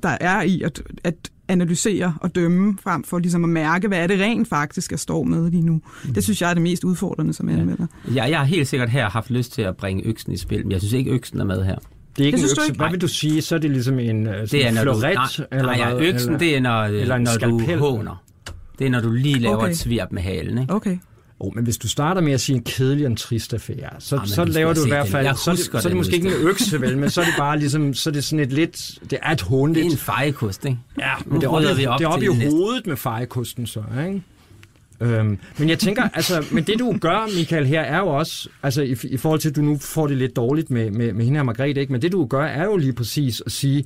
der 0.03 0.17
er 0.21 0.41
i 0.41 0.61
at, 0.61 0.81
at 1.03 1.15
analysere 1.47 2.15
og 2.21 2.35
dømme, 2.35 2.77
frem 2.83 3.03
for 3.03 3.19
ligesom 3.19 3.43
at 3.43 3.49
mærke, 3.49 3.87
hvad 3.87 3.97
er 3.99 4.07
det 4.07 4.19
rent 4.19 4.47
faktisk, 4.47 4.91
jeg 4.91 4.99
står 4.99 5.23
med 5.23 5.51
lige 5.51 5.63
nu. 5.65 5.81
Mm. 6.05 6.13
Det 6.13 6.23
synes 6.23 6.41
jeg 6.41 6.49
er 6.49 6.53
det 6.53 6.63
mest 6.63 6.83
udfordrende 6.83 7.33
som 7.33 7.49
anmelder. 7.49 7.87
Ja, 8.15 8.23
jeg 8.29 8.37
har 8.39 8.45
helt 8.45 8.67
sikkert 8.67 8.89
her 8.89 9.09
haft 9.09 9.29
lyst 9.31 9.51
til 9.53 9.61
at 9.61 9.77
bringe 9.77 10.03
øksen 10.05 10.31
i 10.33 10.37
spil, 10.37 10.63
men 10.63 10.71
jeg 10.71 10.79
synes 10.81 10.93
ikke, 10.93 11.11
øksen 11.11 11.39
er 11.39 11.43
med 11.45 11.63
her. 11.65 11.75
Det 12.17 12.23
er 12.23 12.25
ikke 12.25 12.37
Det 12.37 12.43
en 12.43 12.49
du 12.55 12.61
økse. 12.61 12.71
ikke? 12.71 12.77
Hvad 12.77 12.89
vil 12.91 13.01
du 13.01 13.07
sige? 13.07 13.41
Så 13.41 13.55
er 13.55 13.59
det 13.59 13.71
ligesom 13.71 13.99
en, 13.99 14.27
uh, 14.27 14.33
Det 14.33 14.67
er, 14.67 14.71
når 14.71 14.83
du, 14.83 14.99
floret, 14.99 15.15
nej, 15.15 15.47
eller 15.59 15.71
nej, 15.77 15.87
ja, 15.89 15.93
hvad? 15.95 16.07
øksen, 16.07 16.29
eller? 16.29 16.39
det 16.39 16.57
er, 16.57 16.61
når, 16.61 16.83
eller 16.83 17.15
en 17.15 17.21
når 17.21 17.31
du 17.31 17.59
skalpel. 17.59 17.79
håner. 17.79 18.23
Det 18.79 18.87
er, 18.87 18.91
når 18.91 19.01
du 19.01 19.11
lige 19.11 19.39
laver 19.39 19.55
Okay. 19.57 19.69
et 19.69 19.77
svirp 19.77 20.11
med 20.11 20.21
halen, 20.21 20.57
ikke? 20.57 20.73
Okay. 20.73 20.97
Oh, 21.41 21.55
men 21.55 21.63
hvis 21.63 21.77
du 21.77 21.87
starter 21.87 22.21
med 22.21 22.33
at 22.33 22.41
sige 22.41 22.55
en 22.55 22.63
kedelig 22.63 23.05
og 23.05 23.11
en 23.11 23.17
trist 23.17 23.53
affære, 23.53 23.89
så, 23.99 24.15
Ah, 24.15 24.21
men 24.21 24.27
så 24.29 24.45
laver 24.45 24.73
du 24.73 24.85
i 24.85 24.89
hvert 24.89 25.07
fald, 25.07 25.27
så, 25.35 25.51
det, 25.51 25.59
husker 25.59 25.79
så 25.79 25.87
er 25.87 25.89
det 25.89 25.97
måske 25.97 26.15
ikke 26.15 26.27
en 26.27 26.47
økse, 26.47 26.81
vel, 26.81 26.97
men 26.97 27.09
så 27.09 27.21
er 27.21 27.25
det 27.25 27.33
bare 27.37 27.59
ligesom, 27.59 27.93
så 27.93 28.09
er 28.09 28.11
det 28.11 28.23
sådan 28.23 28.45
et 28.45 28.53
lidt, 28.53 28.99
det 29.09 29.19
er 29.23 29.31
et 29.31 29.39
Det 29.39 29.47
håndligt. 29.47 29.85
er 29.87 29.91
en 29.91 29.97
fejekost, 29.97 30.65
ikke? 30.65 30.77
Ja, 30.99 31.11
Nu 31.25 31.31
men 31.31 31.41
det 31.41 31.47
er 31.47 31.51
oppe, 31.51 31.67
vi 31.77 31.85
op 31.85 31.99
det 31.99 32.05
er 32.05 32.09
oppe 32.09 32.25
i 32.25 32.27
det 32.29 32.37
næste. 32.37 32.51
hovedet 32.51 32.87
med 32.87 32.95
fejekosten 32.97 33.67
så, 33.67 33.83
ikke? 34.07 34.21
Øhm, 35.01 35.37
men 35.57 35.69
jeg 35.69 35.79
tænker, 35.79 36.09
altså, 36.13 36.45
men 36.51 36.63
det 36.63 36.79
du 36.79 36.97
gør, 37.01 37.35
Michael, 37.37 37.65
her 37.65 37.81
er 37.81 37.97
jo 37.97 38.07
også, 38.07 38.49
altså 38.63 38.81
i, 38.81 38.95
i 39.03 39.17
forhold 39.17 39.39
til, 39.39 39.49
at 39.49 39.55
du 39.55 39.61
nu 39.61 39.77
får 39.77 40.07
det 40.07 40.17
lidt 40.17 40.35
dårligt 40.35 40.69
med, 40.69 40.91
med, 40.91 41.13
med 41.13 41.25
hende 41.25 41.37
her 41.39 41.43
Margrethe, 41.43 41.81
ikke? 41.81 41.91
men 41.91 42.01
det 42.01 42.11
du 42.11 42.25
gør, 42.25 42.43
er 42.45 42.65
jo 42.65 42.77
lige 42.77 42.93
præcis 42.93 43.41
at 43.45 43.51
sige, 43.51 43.85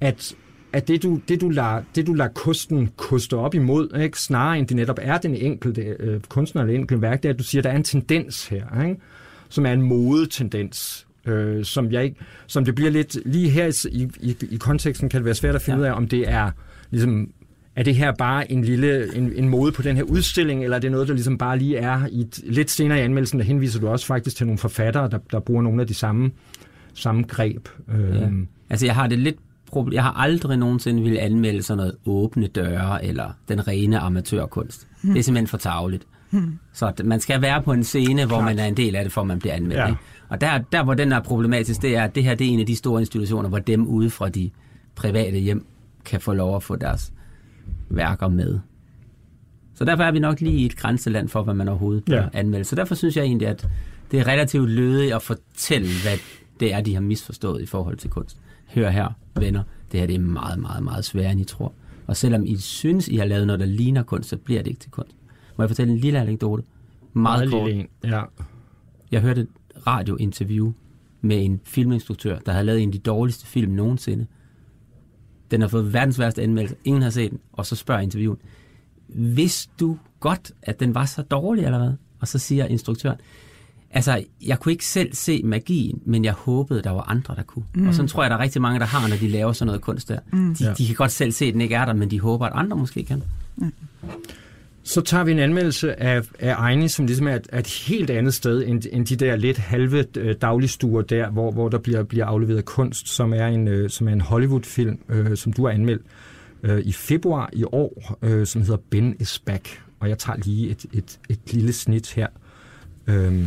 at, 0.00 0.34
at 0.72 0.88
det, 0.88 1.02
du, 1.02 1.20
det, 1.28 1.40
du 1.40 1.48
lader, 1.48 1.82
det 1.94 2.06
du 2.06 2.14
lader 2.14 2.30
kosten 2.30 2.90
koste 2.96 3.36
op 3.36 3.54
imod, 3.54 3.98
ikke? 4.00 4.18
snarere 4.20 4.58
end 4.58 4.66
det 4.66 4.76
netop 4.76 4.98
er 5.02 5.18
den 5.18 5.34
enkelte 5.34 5.82
øh, 5.82 6.20
kunstner 6.28 6.62
eller 6.62 6.74
enkelte 6.74 7.02
værk, 7.02 7.22
det 7.22 7.28
er, 7.28 7.32
at 7.32 7.38
du 7.38 7.44
siger, 7.44 7.60
at 7.60 7.64
der 7.64 7.70
er 7.70 7.76
en 7.76 7.84
tendens 7.84 8.46
her, 8.46 8.82
ikke? 8.82 9.00
som 9.48 9.66
er 9.66 9.72
en 9.72 9.82
modetendens, 9.82 11.06
øh, 11.26 11.64
som, 11.64 11.92
jeg 11.92 12.14
som 12.46 12.64
det 12.64 12.74
bliver 12.74 12.90
lidt, 12.90 13.18
lige 13.26 13.50
her 13.50 13.86
i, 13.92 14.08
i, 14.20 14.36
i 14.50 14.56
konteksten 14.56 15.08
kan 15.08 15.18
det 15.18 15.24
være 15.24 15.34
svært 15.34 15.54
at 15.54 15.62
finde 15.62 15.76
Ja. 15.78 15.82
ud 15.82 15.86
af, 15.86 15.92
om 15.96 16.08
det 16.08 16.28
er 16.30 16.50
ligesom 16.90 17.30
er 17.76 17.82
det 17.82 17.94
her 17.94 18.12
bare 18.18 18.52
en 18.52 18.64
lille 18.64 19.16
en, 19.16 19.32
en 19.36 19.48
mode 19.48 19.72
på 19.72 19.82
den 19.82 19.96
her 19.96 20.02
udstilling, 20.02 20.64
eller 20.64 20.76
er 20.76 20.80
det 20.80 20.90
noget, 20.92 21.08
der 21.08 21.14
ligesom 21.14 21.38
bare 21.38 21.58
lige 21.58 21.76
er 21.76 22.06
i 22.10 22.20
et, 22.20 22.40
lidt 22.44 22.70
senere 22.70 22.98
i 22.98 23.02
anmeldelsen, 23.02 23.38
der 23.38 23.44
henviser 23.44 23.80
du 23.80 23.88
også 23.88 24.06
faktisk 24.06 24.36
til 24.36 24.46
nogle 24.46 24.58
forfattere, 24.58 25.10
der, 25.10 25.18
der 25.32 25.40
bruger 25.40 25.62
nogle 25.62 25.80
af 25.80 25.86
de 25.86 25.94
samme, 25.94 26.30
samme 26.94 27.22
greb. 27.22 27.68
Ja. 27.88 27.94
Øhm, 27.98 28.48
Altså, 28.70 28.86
jeg 28.86 28.94
har 28.94 29.06
det 29.06 29.18
lidt 29.18 29.36
problem. 29.72 29.94
Jeg 29.94 30.02
har 30.02 30.12
aldrig 30.12 30.56
nogensinde 30.56 31.02
ville 31.02 31.20
anmelde 31.20 31.62
sådan 31.62 31.76
noget 31.76 31.96
åbne 32.06 32.46
døre, 32.46 33.04
eller 33.04 33.30
den 33.48 33.68
rene 33.68 33.98
amatørkunst. 33.98 34.88
Det 35.02 35.18
er 35.18 35.22
simpelthen 35.22 35.46
for 35.46 35.56
tageligt. 35.56 36.06
Så 36.72 36.86
at 36.86 37.00
man 37.04 37.20
skal 37.20 37.42
være 37.42 37.62
på 37.62 37.72
en 37.72 37.84
scene, 37.84 38.26
hvor 38.26 38.36
Klart. 38.36 38.44
man 38.44 38.58
er 38.58 38.64
en 38.66 38.76
del 38.76 38.96
af 38.96 39.04
det, 39.04 39.12
for 39.12 39.24
man 39.24 39.38
bliver 39.38 39.54
anmeldt. 39.54 39.80
Ja. 39.80 39.86
Ikke? 39.86 39.98
Og 40.28 40.40
der, 40.40 40.58
der, 40.72 40.84
hvor 40.84 40.94
den 40.94 41.12
er 41.12 41.20
problematisk, 41.20 41.82
det 41.82 41.96
er, 41.96 42.04
at 42.04 42.14
det 42.14 42.24
her 42.24 42.34
det 42.34 42.46
er 42.46 42.50
en 42.50 42.60
af 42.60 42.66
de 42.66 42.76
store 42.76 43.00
institutioner, 43.00 43.48
hvor 43.48 43.58
dem 43.58 43.86
ude 43.86 44.10
fra 44.10 44.28
de 44.28 44.50
private 44.94 45.38
hjem 45.38 45.66
kan 46.04 46.20
få 46.20 46.32
lov 46.32 46.56
at 46.56 46.62
få 46.62 46.76
deres 46.76 47.12
værker 47.90 48.28
med. 48.28 48.58
Så 49.74 49.84
derfor 49.84 50.02
er 50.02 50.12
vi 50.12 50.18
nok 50.18 50.40
lige 50.40 50.56
i 50.56 50.66
et 50.66 50.76
grænseland 50.76 51.28
for, 51.28 51.42
hvad 51.42 51.54
man 51.54 51.68
overhovedet 51.68 52.08
ja. 52.08 52.26
anmelde. 52.32 52.64
Så 52.64 52.76
derfor 52.76 52.94
synes 52.94 53.16
jeg 53.16 53.24
egentlig, 53.24 53.48
at 53.48 53.68
det 54.10 54.20
er 54.20 54.26
relativt 54.26 54.70
lødigt 54.70 55.14
at 55.14 55.22
fortælle, 55.22 55.88
hvad 56.02 56.18
det 56.60 56.74
er, 56.74 56.80
de 56.80 56.94
har 56.94 57.00
misforstået 57.00 57.62
i 57.62 57.66
forhold 57.66 57.96
til 57.96 58.10
kunst. 58.10 58.36
Hør 58.74 58.90
her, 58.90 59.08
venner, 59.36 59.62
det 59.92 60.00
her 60.00 60.06
det 60.06 60.14
er 60.14 60.20
meget, 60.20 60.58
meget, 60.58 60.82
meget 60.82 61.04
sværere, 61.04 61.32
end 61.32 61.40
I 61.40 61.44
tror. 61.44 61.72
Og 62.06 62.16
selvom 62.16 62.44
I 62.46 62.56
synes, 62.56 63.08
I 63.08 63.16
har 63.16 63.24
lavet 63.24 63.46
noget, 63.46 63.60
der 63.60 63.66
ligner 63.66 64.02
kunst, 64.02 64.28
så 64.28 64.36
bliver 64.36 64.62
det 64.62 64.70
ikke 64.70 64.80
til 64.80 64.90
kunst. 64.90 65.16
Må 65.56 65.64
jeg 65.64 65.70
fortælle 65.70 65.92
en 65.92 65.98
lille 65.98 66.20
anekdote? 66.20 66.62
Meget, 67.12 67.50
kort. 67.50 67.66
lille 67.66 67.80
en. 67.80 68.10
Ja. 68.10 68.22
Jeg 69.10 69.20
hørte 69.20 69.40
et 69.40 69.48
radiointerview 69.86 70.72
med 71.20 71.44
en 71.44 71.60
filminstruktør, 71.64 72.38
der 72.38 72.52
havde 72.52 72.64
lavet 72.64 72.82
en 72.82 72.88
af 72.88 72.92
de 72.92 72.98
dårligste 72.98 73.46
film 73.46 73.72
nogensinde. 73.72 74.26
Den 75.50 75.60
har 75.60 75.68
fået 75.68 75.92
verdens 75.92 76.18
værste 76.18 76.42
anmeldelse. 76.42 76.76
Ingen 76.84 77.02
har 77.02 77.10
set 77.10 77.30
den. 77.30 77.40
Og 77.52 77.66
så 77.66 77.76
spørger 77.76 78.00
interviewen, 78.00 78.38
vidste 79.08 79.72
du 79.80 79.98
godt, 80.20 80.52
at 80.62 80.80
den 80.80 80.94
var 80.94 81.04
så 81.04 81.22
dårlig 81.22 81.64
eller 81.64 81.78
hvad? 81.78 81.92
Og 82.20 82.28
så 82.28 82.38
siger 82.38 82.66
instruktøren, 82.66 83.18
altså, 83.92 84.24
jeg 84.46 84.60
kunne 84.60 84.72
ikke 84.72 84.86
selv 84.86 85.14
se 85.14 85.42
magien, 85.44 86.00
men 86.06 86.24
jeg 86.24 86.32
håbede, 86.32 86.82
der 86.82 86.90
var 86.90 87.10
andre, 87.10 87.34
der 87.36 87.42
kunne. 87.42 87.64
Mm. 87.74 87.88
Og 87.88 87.94
sådan 87.94 88.08
tror 88.08 88.22
jeg, 88.22 88.30
der 88.30 88.36
er 88.36 88.40
rigtig 88.40 88.62
mange, 88.62 88.80
der 88.80 88.86
har, 88.86 89.08
når 89.08 89.16
de 89.16 89.28
laver 89.28 89.52
sådan 89.52 89.66
noget 89.66 89.80
kunst 89.82 90.08
der. 90.08 90.18
Mm. 90.32 90.54
De, 90.54 90.64
Ja. 90.64 90.72
de 90.78 90.86
kan 90.86 90.94
godt 90.96 91.12
selv 91.12 91.32
se, 91.32 91.44
at 91.44 91.52
den 91.52 91.60
ikke 91.60 91.74
er 91.74 91.84
der, 91.84 91.92
men 91.92 92.10
de 92.10 92.20
håber, 92.20 92.46
at 92.46 92.52
andre 92.54 92.76
måske 92.76 93.04
kan. 93.04 93.22
Så 94.84 95.00
tager 95.00 95.24
vi 95.24 95.32
en 95.32 95.38
anmeldelse 95.38 96.02
af, 96.02 96.22
af 96.38 96.52
Ejni, 96.54 96.88
som 96.88 97.06
ligesom 97.06 97.28
er 97.28 97.34
et, 97.34 97.46
et 97.58 97.66
helt 97.66 98.10
andet 98.10 98.34
sted 98.34 98.64
end, 98.66 98.82
end 98.92 99.06
de 99.06 99.16
der 99.16 99.36
lidt 99.36 99.58
halve 99.58 100.04
øh, 100.16 100.34
dagligstuer 100.40 101.02
der, 101.02 101.30
hvor, 101.30 101.50
hvor 101.50 101.68
der 101.68 101.78
bliver, 101.78 102.02
bliver 102.02 102.26
afleveret 102.26 102.64
kunst, 102.64 103.08
som 103.08 103.32
er 103.34 103.46
en, 103.46 103.68
øh, 103.68 103.90
som 103.90 104.08
er 104.08 104.12
en 104.12 104.20
Hollywood-film, 104.20 104.98
øh, 105.08 105.36
som 105.36 105.52
du 105.52 105.66
har 105.66 105.72
anmeldt 105.72 106.02
øh, 106.62 106.80
i 106.80 106.92
februar 106.92 107.50
i 107.52 107.64
år, 107.64 108.18
øh, 108.22 108.46
som 108.46 108.60
hedder 108.62 108.76
Ben 108.90 109.14
is 109.20 109.38
Back. 109.38 109.82
Og 110.00 110.08
jeg 110.08 110.18
tager 110.18 110.36
lige 110.44 110.68
et, 110.70 110.86
et, 110.92 111.18
et 111.28 111.38
lille 111.52 111.72
snit 111.72 112.12
her. 112.12 112.26
Øh, 113.06 113.44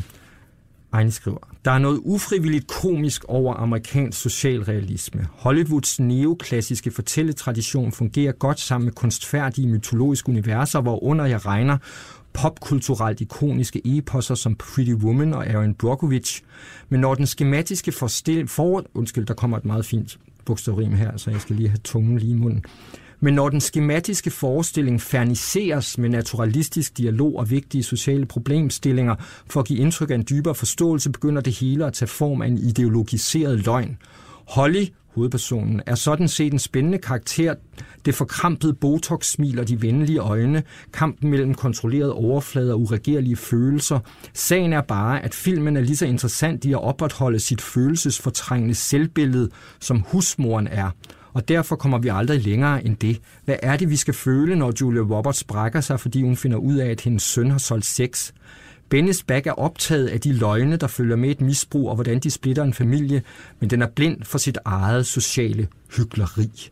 Ejni 0.95 1.12
skriver, 1.12 1.38
der 1.65 1.71
er 1.71 1.79
noget 1.79 2.01
ufrivilligt 2.03 2.67
komisk 2.67 3.23
over 3.27 3.53
amerikansk 3.53 4.21
socialrealisme. 4.21 5.27
Hollywoods 5.31 5.99
neoklassiske 5.99 6.91
fortælletradition 6.91 7.91
fungerer 7.91 8.31
godt 8.31 8.60
sammen 8.60 8.86
med 8.86 8.93
kunstfærdige 8.93 9.67
mytologiske 9.67 10.29
universer, 10.29 10.81
hvor 10.81 11.03
under 11.03 11.25
jeg 11.25 11.45
regner 11.45 11.77
popkulturelt 12.34 13.21
ikoniske 13.21 13.81
eposser 13.86 14.36
som 14.36 14.55
Pretty 14.55 14.93
Woman 14.93 15.34
og 15.34 15.47
Aaron 15.47 15.73
Brockovich. 15.73 16.41
Men 16.89 16.99
når 16.99 17.15
den 17.15 17.27
skematiske 17.27 17.91
forstil, 17.91 18.47
for, 18.47 18.84
undskyld, 18.93 19.25
der 19.25 19.34
kommer 19.34 19.58
et 19.58 19.65
meget 19.65 19.86
fint 19.86 20.19
bogstavrim 20.45 20.93
her, 20.93 21.17
så 21.17 21.31
jeg 21.31 21.41
skal 21.41 21.55
lige 21.55 21.69
have 21.69 21.79
tungen 21.84 22.17
lige 22.17 22.31
i 22.31 22.39
munden. 22.39 22.65
Men 23.19 23.34
når 23.34 23.49
den 23.49 23.62
skematiske 23.62 24.32
forestilling 24.32 25.01
ferniseres 25.01 25.97
med 25.97 26.10
naturalistisk 26.10 26.97
dialog 26.97 27.36
og 27.36 27.49
vigtige 27.49 27.84
sociale 27.84 28.25
problemstillinger 28.25 29.15
for 29.49 29.60
at 29.60 29.65
give 29.65 29.80
indtryk 29.80 30.10
af 30.10 30.15
en 30.15 30.25
dybere 30.30 30.56
forståelse, 30.56 31.12
begynder 31.12 31.41
det 31.41 31.54
hele 31.54 31.86
at 31.86 31.93
tage 31.93 32.10
form 32.10 32.41
af 32.41 32.47
en 32.47 32.58
ideologiseret 32.58 33.65
løgn. 33.65 33.97
Holly, 34.47 34.86
hovedpersonen, 35.15 35.82
er 35.86 35.95
sådan 35.95 36.28
set 36.28 36.54
en 36.54 36.60
spændende 36.60 36.97
karakter. 36.97 37.56
Det 38.06 38.15
forkrampede 38.15 38.73
botox-smil 38.73 39.60
og 39.60 39.67
de 39.67 39.82
venlige 39.82 40.19
øjne, 40.19 40.63
kampen 40.93 41.30
mellem 41.30 41.54
kontrolleret 41.54 42.12
overflade 42.12 42.73
og 42.73 42.82
uregerlige 42.82 43.36
følelser. 43.36 43.99
Sagen 44.34 44.73
er 44.73 44.82
bare, 44.82 45.23
at 45.23 45.34
filmen 45.34 45.78
er 45.78 45.82
lige 45.82 45.97
så 45.97 46.06
interessant 46.06 46.65
i 46.65 46.71
at 46.71 46.84
opretholde 46.84 47.39
sit 47.39 47.62
følelsesfortrængende 47.62 48.75
selvbillede, 48.75 49.49
som 49.80 50.04
husmoren 50.08 50.67
er 50.67 50.89
og 51.36 51.48
derfor 51.48 51.76
kommer 51.76 51.98
vi 51.98 52.10
aldrig 52.12 52.43
længere 52.43 52.86
end 52.86 52.98
det. 52.98 53.21
Hvad 53.45 53.56
er 53.63 53.78
det, 53.78 53.89
vi 53.89 53.95
skal 53.95 54.13
føle, 54.13 54.56
når 54.56 54.74
Julia 54.82 55.02
Roberts 55.02 55.43
brækker 55.43 55.82
sig, 55.82 56.00
fordi 56.00 56.21
hun 56.21 56.36
finder 56.36 56.58
ud 56.58 56.76
af, 56.76 56.89
at 56.89 57.02
hendes 57.02 57.24
søn 57.24 57.52
har 57.52 57.58
solgt 57.58 57.86
sex? 57.86 58.32
Bennis 58.89 59.24
Back 59.24 59.48
er 59.48 59.52
optaget 59.52 60.08
af 60.08 60.21
de 60.21 60.34
løgne, 60.34 60.78
der 60.78 60.88
følger 60.88 61.15
med 61.15 61.30
et 61.30 61.41
misbrug, 61.41 61.89
og 61.89 61.95
hvordan 61.95 62.19
de 62.19 62.32
splitter 62.32 62.63
en 62.63 62.74
familie, 62.74 63.21
men 63.60 63.69
den 63.69 63.82
er 63.82 63.88
blind 63.88 64.24
for 64.24 64.38
sit 64.38 64.58
eget 64.65 65.06
sociale 65.06 65.67
hyggeleri. 65.98 66.71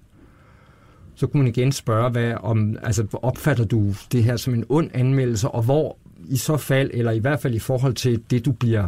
Så 1.15 1.27
kunne 1.27 1.43
man 1.43 1.51
igen 1.51 1.71
spørge, 1.71 2.09
hvad 2.09 2.33
om, 2.41 2.77
altså, 2.83 3.05
opfatter 3.13 3.65
du 3.65 3.93
det 4.11 4.23
her 4.23 4.37
som 4.37 4.53
en 4.53 4.65
ond 4.69 4.89
anmeldelse, 4.93 5.49
og 5.49 5.63
hvor 5.63 5.97
i 6.29 6.37
så 6.37 6.57
fald, 6.57 6.89
eller 6.93 7.11
i 7.11 7.19
hvert 7.19 7.39
fald 7.39 7.55
i 7.55 7.59
forhold 7.59 7.93
til 7.93 8.23
det, 8.29 8.45
du 8.45 8.51
bliver 8.51 8.87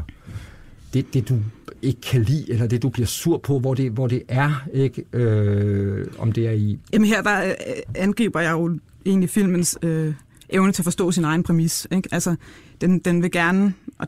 det, 0.95 1.13
det 1.13 1.29
du 1.29 1.39
ikke 1.81 2.01
kan 2.01 2.23
lide, 2.23 2.51
eller 2.51 2.67
det 2.67 2.81
du 2.84 2.89
bliver 2.89 3.08
sur 3.08 3.38
på, 3.38 3.60
hvor 3.60 3.73
det, 3.73 3.91
hvor 3.91 4.08
det 4.08 4.23
er, 4.27 4.67
ikke? 4.73 5.03
Øh, 5.13 6.08
om 6.17 6.31
det 6.31 6.47
er 6.47 6.51
i... 6.51 6.79
Jamen 6.93 7.08
her 7.08 7.21
der 7.21 7.45
øh, 7.45 7.53
angriber 7.95 8.39
jeg 8.39 8.51
jo 8.51 8.79
egentlig 9.05 9.29
filmens 9.29 9.77
øh, 9.81 10.13
evne 10.49 10.71
til 10.71 10.81
at 10.81 10.84
forstå 10.84 11.12
sin 11.12 11.23
egen 11.23 11.43
præmis. 11.43 11.88
Ikke? 11.91 12.10
Altså, 12.12 12.36
den, 12.81 12.99
den 12.99 13.23
vil 13.23 13.31
gerne 13.31 13.73
at 13.99 14.08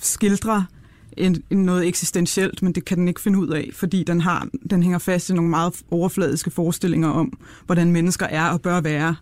skildre 0.00 0.66
en, 1.16 1.42
en 1.50 1.64
noget 1.64 1.88
eksistentielt, 1.88 2.62
men 2.62 2.72
det 2.72 2.84
kan 2.84 2.98
den 2.98 3.08
ikke 3.08 3.20
finde 3.20 3.38
ud 3.38 3.48
af, 3.48 3.70
fordi 3.72 4.04
den, 4.04 4.20
har, 4.20 4.48
den 4.70 4.82
hænger 4.82 4.98
fast 4.98 5.30
i 5.30 5.34
nogle 5.34 5.50
meget 5.50 5.72
overfladiske 5.90 6.50
forestillinger 6.50 7.08
om, 7.08 7.38
hvordan 7.66 7.92
mennesker 7.92 8.26
er 8.26 8.48
og 8.48 8.60
bør 8.60 8.80
være. 8.80 9.16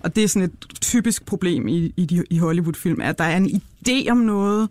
Og 0.00 0.16
det 0.16 0.24
er 0.24 0.28
sådan 0.28 0.48
et 0.48 0.66
typisk 0.80 1.26
problem 1.26 1.68
i, 1.68 1.92
i, 1.96 2.04
de, 2.04 2.24
i 2.30 2.38
Hollywood-film, 2.38 3.00
at 3.00 3.18
der 3.18 3.24
er 3.24 3.36
en 3.36 3.62
idé 3.88 4.10
om 4.10 4.16
noget, 4.16 4.68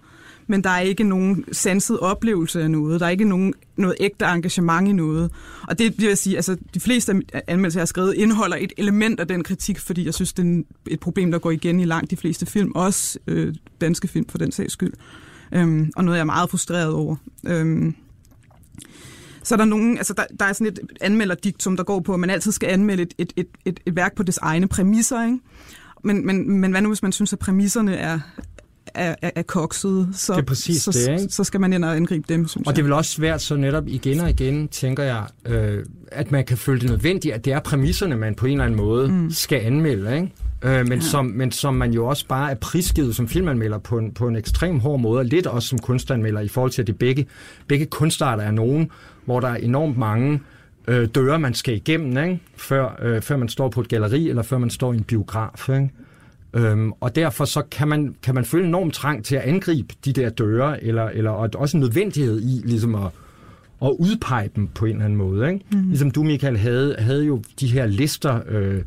men 0.48 0.64
der 0.64 0.70
er 0.70 0.80
ikke 0.80 1.04
nogen 1.04 1.46
sanset 1.52 2.00
oplevelse 2.00 2.64
af 2.64 2.72
noget. 2.72 3.00
Der 3.00 3.06
er 3.06 3.10
ikke 3.10 3.26
nogen, 3.26 3.54
noget 3.78 3.96
ægte 4.00 4.26
engagement 4.26 4.88
i 4.88 4.92
noget. 4.92 5.32
Og 5.68 5.80
det 5.80 5.94
vil 5.98 6.08
jeg 6.08 6.18
sige, 6.18 6.36
altså 6.36 6.58
de 6.74 6.80
fleste 6.80 7.22
anmeldelser, 7.48 7.80
jeg 7.80 7.82
har 7.82 7.86
skrevet, 7.86 8.14
indeholder 8.14 8.58
et 8.58 8.74
element 8.78 9.20
af 9.20 9.28
den 9.28 9.44
kritik, 9.44 9.80
fordi 9.80 10.06
jeg 10.06 10.14
synes, 10.14 10.34
det 10.34 10.46
er 10.46 10.64
et 10.88 11.00
problem, 11.00 11.32
der 11.32 11.40
går 11.40 11.52
igen 11.52 11.80
i 11.80 11.86
langt 11.86 12.12
de 12.12 12.18
fleste 12.18 12.46
film, 12.46 12.72
også 12.76 13.20
øh, 13.28 13.56
danske 13.82 14.08
film 14.08 14.30
for 14.30 14.38
den 14.38 14.52
sags 14.52 14.74
skyld. 14.74 14.94
Øhm, 15.52 15.92
og 15.96 16.06
noget, 16.06 16.18
jeg 16.18 16.22
er 16.22 16.26
meget 16.26 16.50
frustreret 16.50 16.94
over. 16.94 17.16
Øhm, 17.48 17.96
så 19.44 19.56
er 19.56 19.58
der 19.58 19.66
nogen, 19.66 19.98
altså 19.98 20.14
der, 20.14 20.24
der 20.40 20.46
er 20.46 20.54
sådan 20.54 20.68
et 20.68 20.80
anmelderdiktum, 21.02 21.78
der 21.78 21.84
går 21.84 22.00
på, 22.00 22.14
at 22.14 22.20
man 22.20 22.30
altid 22.30 22.52
skal 22.52 22.70
anmelde 22.70 23.04
et, 23.04 23.14
et, 23.18 23.34
et, 23.36 23.48
et, 23.66 23.80
et 23.86 23.96
værk 23.96 24.16
på 24.16 24.24
dets 24.24 24.40
egne 24.42 24.68
præmisser, 24.68 25.26
ikke? 25.26 25.40
men, 26.06 26.26
men, 26.26 26.60
men 26.60 26.72
hvad 26.72 26.82
nu, 26.82 26.90
hvis 26.90 27.04
man 27.04 27.12
synes, 27.12 27.34
at 27.34 27.40
præmisserne 27.40 27.96
er, 27.96 28.20
er, 28.94 29.16
er, 29.22 29.32
er 29.36 29.42
kokset, 29.42 30.10
så, 30.14 30.34
Det 30.34 30.40
er 30.40 30.46
præcis 30.46 30.82
så, 30.82 30.92
det, 30.92 31.22
ikke? 31.22 31.34
så 31.34 31.44
skal 31.44 31.60
man 31.60 31.74
ind 31.74 31.86
og 31.86 31.96
angribe 31.96 32.26
dem, 32.30 32.48
synes 32.48 32.68
Og 32.68 32.74
det 32.74 32.82
er 32.82 32.84
jeg. 32.84 32.86
vel 32.86 32.94
også 32.94 33.12
svært 33.12 33.42
så 33.42 33.56
netop 33.56 33.88
igen 33.88 34.20
og 34.20 34.30
igen, 34.30 34.68
tænker 34.68 35.04
jeg, 35.04 35.24
øh, 35.46 35.86
at 36.08 36.32
man 36.32 36.46
kan 36.46 36.58
føle 36.58 36.80
det 36.80 36.90
nødvendigt, 36.90 37.34
at 37.34 37.46
det 37.46 37.54
er 37.54 37.60
præmisserne, 37.60 38.16
man 38.16 38.36
på 38.36 38.46
en 38.46 38.52
eller 38.52 38.66
anden 38.66 38.78
måde 38.78 39.08
mm. 39.08 39.32
skal 39.32 39.62
anmelde, 39.62 40.16
ikke? 40.16 40.32
Øh, 40.62 40.88
men, 40.88 41.00
ja. 41.00 41.06
som, 41.06 41.26
men 41.26 41.52
som 41.52 41.74
man 41.74 41.92
jo 41.92 42.06
også 42.06 42.28
bare 42.28 42.52
er 42.52 42.56
prisgivet 42.56 43.16
som 43.16 43.28
filmanmelder 43.28 43.78
på 43.78 43.98
en, 43.98 44.12
på 44.12 44.28
en 44.28 44.36
ekstrem 44.36 44.80
hård 44.80 45.00
måde, 45.00 45.20
og 45.20 45.26
lidt 45.26 45.48
også 45.48 45.68
som 45.68 45.80
kunstanmelder 45.80 46.42
i 46.42 46.48
forhold 46.48 46.72
til, 46.72 46.82
at 46.82 46.88
det 46.88 46.98
begge, 46.98 47.26
begge 47.68 47.86
kunstarter 47.86 48.44
er 48.44 48.52
nogen, 48.52 48.92
hvor 49.26 49.40
der 49.40 49.48
er 49.48 49.56
enormt 49.56 49.98
mange 49.98 50.42
øh, 50.88 51.08
døre, 51.16 51.40
man 51.40 51.54
skal 51.54 51.76
igennem, 51.76 52.26
ikke? 52.26 52.40
Før, 52.58 53.00
øh, 53.02 53.22
før 53.22 53.38
man 53.38 53.50
står 53.50 53.70
på 53.70 53.82
et 53.82 53.88
galleri, 53.88 54.30
eller 54.30 54.44
før 54.44 54.58
man 54.58 54.70
står 54.70 54.94
i 54.94 54.96
en 54.96 55.04
biograf. 55.04 55.70
Ikke? 55.70 55.90
Øhm, 56.56 56.92
og 56.92 57.16
derfor 57.16 57.46
så 57.46 57.62
kan 57.72 57.88
man, 57.88 58.16
kan 58.24 58.36
man 58.36 58.46
føle 58.46 58.64
en 58.64 58.70
enorm 58.70 58.92
trang 58.92 59.26
til 59.26 59.36
at 59.36 59.42
angribe 59.42 59.94
de 60.06 60.14
der 60.14 60.30
døre, 60.30 60.84
eller, 60.84 61.04
eller 61.04 61.32
og 61.32 61.50
også 61.56 61.78
en 61.78 61.82
nødvendighed 61.82 62.42
i 62.42 62.62
ligesom 62.66 62.96
at, 62.96 63.12
at 63.82 63.90
udpege 64.00 64.50
dem 64.56 64.68
på 64.68 64.86
en 64.86 64.92
eller 64.92 65.06
anden 65.06 65.18
måde. 65.18 65.54
Ikke? 65.54 65.66
Mm. 65.72 65.88
Ligesom 65.88 66.12
du, 66.12 66.24
Michael, 66.24 66.58
havde, 66.58 66.96
havde 67.00 67.26
jo 67.26 67.42
de 67.60 67.68
her 67.68 67.86
lister 67.86 68.40
øh, 68.48 68.82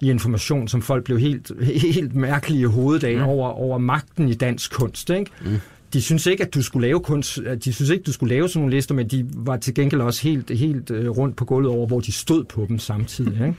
i 0.00 0.10
information, 0.10 0.68
som 0.68 0.82
folk 0.82 1.04
blev 1.04 1.18
helt, 1.18 1.52
helt 1.94 2.14
mærkelige 2.14 2.60
i 2.60 2.64
hovedet 2.64 3.04
af 3.04 3.16
mm. 3.16 3.22
over, 3.22 3.48
over 3.48 3.78
magten 3.78 4.28
i 4.28 4.34
dansk 4.34 4.72
kunst. 4.72 5.10
Ikke? 5.10 5.30
Mm. 5.44 5.56
De 5.92 6.02
synes 6.02 6.26
ikke, 6.26 6.44
at 6.44 6.54
du 6.54 6.62
skulle 6.62 6.86
lave 6.86 7.00
kunst, 7.00 7.40
de 7.64 7.72
synes 7.72 7.90
ikke, 7.90 8.02
du 8.02 8.12
skulle 8.12 8.34
lave 8.34 8.48
sådan 8.48 8.60
nogle 8.60 8.76
lister, 8.76 8.94
men 8.94 9.08
de 9.08 9.26
var 9.34 9.56
til 9.56 9.74
gengæld 9.74 10.00
også 10.00 10.22
helt, 10.22 10.50
helt 10.50 10.90
øh, 10.90 11.10
rundt 11.10 11.36
på 11.36 11.44
gulvet 11.44 11.70
over, 11.70 11.86
hvor 11.86 12.00
de 12.00 12.12
stod 12.12 12.44
på 12.44 12.66
dem 12.68 12.78
samtidig. 12.78 13.32
Ikke? 13.46 13.54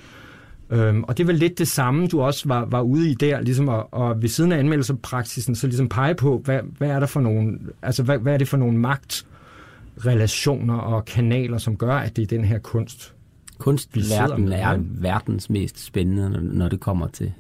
Øhm, 0.69 1.03
og 1.03 1.17
det 1.17 1.23
er 1.23 1.27
vel 1.27 1.35
lidt 1.35 1.57
det 1.59 1.67
samme, 1.67 2.07
du 2.07 2.21
også 2.21 2.47
var, 2.47 2.65
var 2.65 2.81
ude 2.81 3.09
i 3.11 3.13
der, 3.13 3.41
ligesom 3.41 3.69
at, 3.69 3.83
og 3.91 4.21
ved 4.21 4.29
siden 4.29 4.51
af 4.51 4.59
anmeldelsepraksisen, 4.59 5.55
så 5.55 5.67
ligesom 5.67 5.89
pege 5.89 6.15
på, 6.15 6.41
hvad, 6.45 6.59
hvad 6.77 6.89
er 6.89 6.99
der 6.99 7.07
for 7.07 7.21
nogle, 7.21 7.59
altså 7.81 8.03
hvad, 8.03 8.17
hvad 8.17 8.33
er 8.33 8.37
det 8.37 8.47
for 8.47 8.57
nogle 8.57 8.77
magtrelationer 8.77 10.75
og 10.77 11.05
kanaler, 11.05 11.57
som 11.57 11.77
gør, 11.77 11.95
at 11.95 12.15
det 12.15 12.21
er 12.21 12.27
den 12.27 12.45
her 12.45 12.59
kunst. 12.59 13.13
Kunstverdenen 13.57 14.49
med, 14.49 14.57
er 14.57 14.77
verdens 14.79 15.49
mest 15.49 15.79
spændende, 15.85 16.29
når- 16.57 16.69
det 16.69 16.79
kommer 16.79 17.07
til 17.07 17.33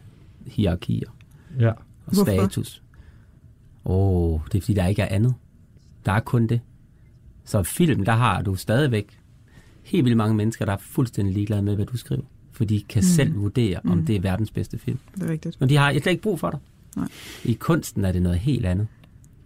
hierarkier 0.45 1.09
Ja. 1.59 1.71
og 2.05 2.15
status. 2.15 2.83
Åh, 3.85 4.33
oh, 4.33 4.39
det 4.51 4.57
er 4.57 4.61
fordi, 4.61 4.73
der 4.73 4.87
ikke 4.87 5.01
er 5.01 5.15
andet. 5.15 5.33
Der 6.05 6.11
er 6.11 6.19
kun 6.19 6.47
det. 6.47 6.61
Så 7.45 7.63
film, 7.63 8.05
der 8.05 8.11
har 8.11 8.41
du 8.41 8.55
stadigvæk 8.55 9.19
helt 9.83 10.05
vildt 10.05 10.17
mange 10.17 10.35
mennesker, 10.35 10.65
der 10.65 10.73
er 10.73 10.77
fuldstændig 10.77 11.33
ligeglade 11.33 11.61
med, 11.61 11.75
hvad 11.75 11.85
du 11.85 11.97
skriver. 11.97 12.21
For 12.53 12.65
de 12.65 12.81
kan 12.89 12.99
mm. 12.99 13.03
selv 13.07 13.35
vurdere, 13.35 13.79
om 13.83 13.97
Mm. 13.97 14.05
det 14.05 14.15
er 14.15 14.19
verdens 14.21 14.51
bedste 14.51 14.77
film. 14.77 14.97
Det 15.15 15.23
er 15.23 15.29
rigtigt. 15.29 15.59
Men 15.59 15.69
de 15.69 15.75
har 15.75 15.91
slet 15.91 16.07
ikke 16.07 16.21
brug 16.21 16.39
for 16.39 16.49
dig. 16.49 16.59
Nej. 16.95 17.07
I 17.43 17.53
kunsten 17.53 18.05
er 18.05 18.11
det 18.11 18.21
noget 18.21 18.39
helt 18.39 18.65
andet. 18.65 18.87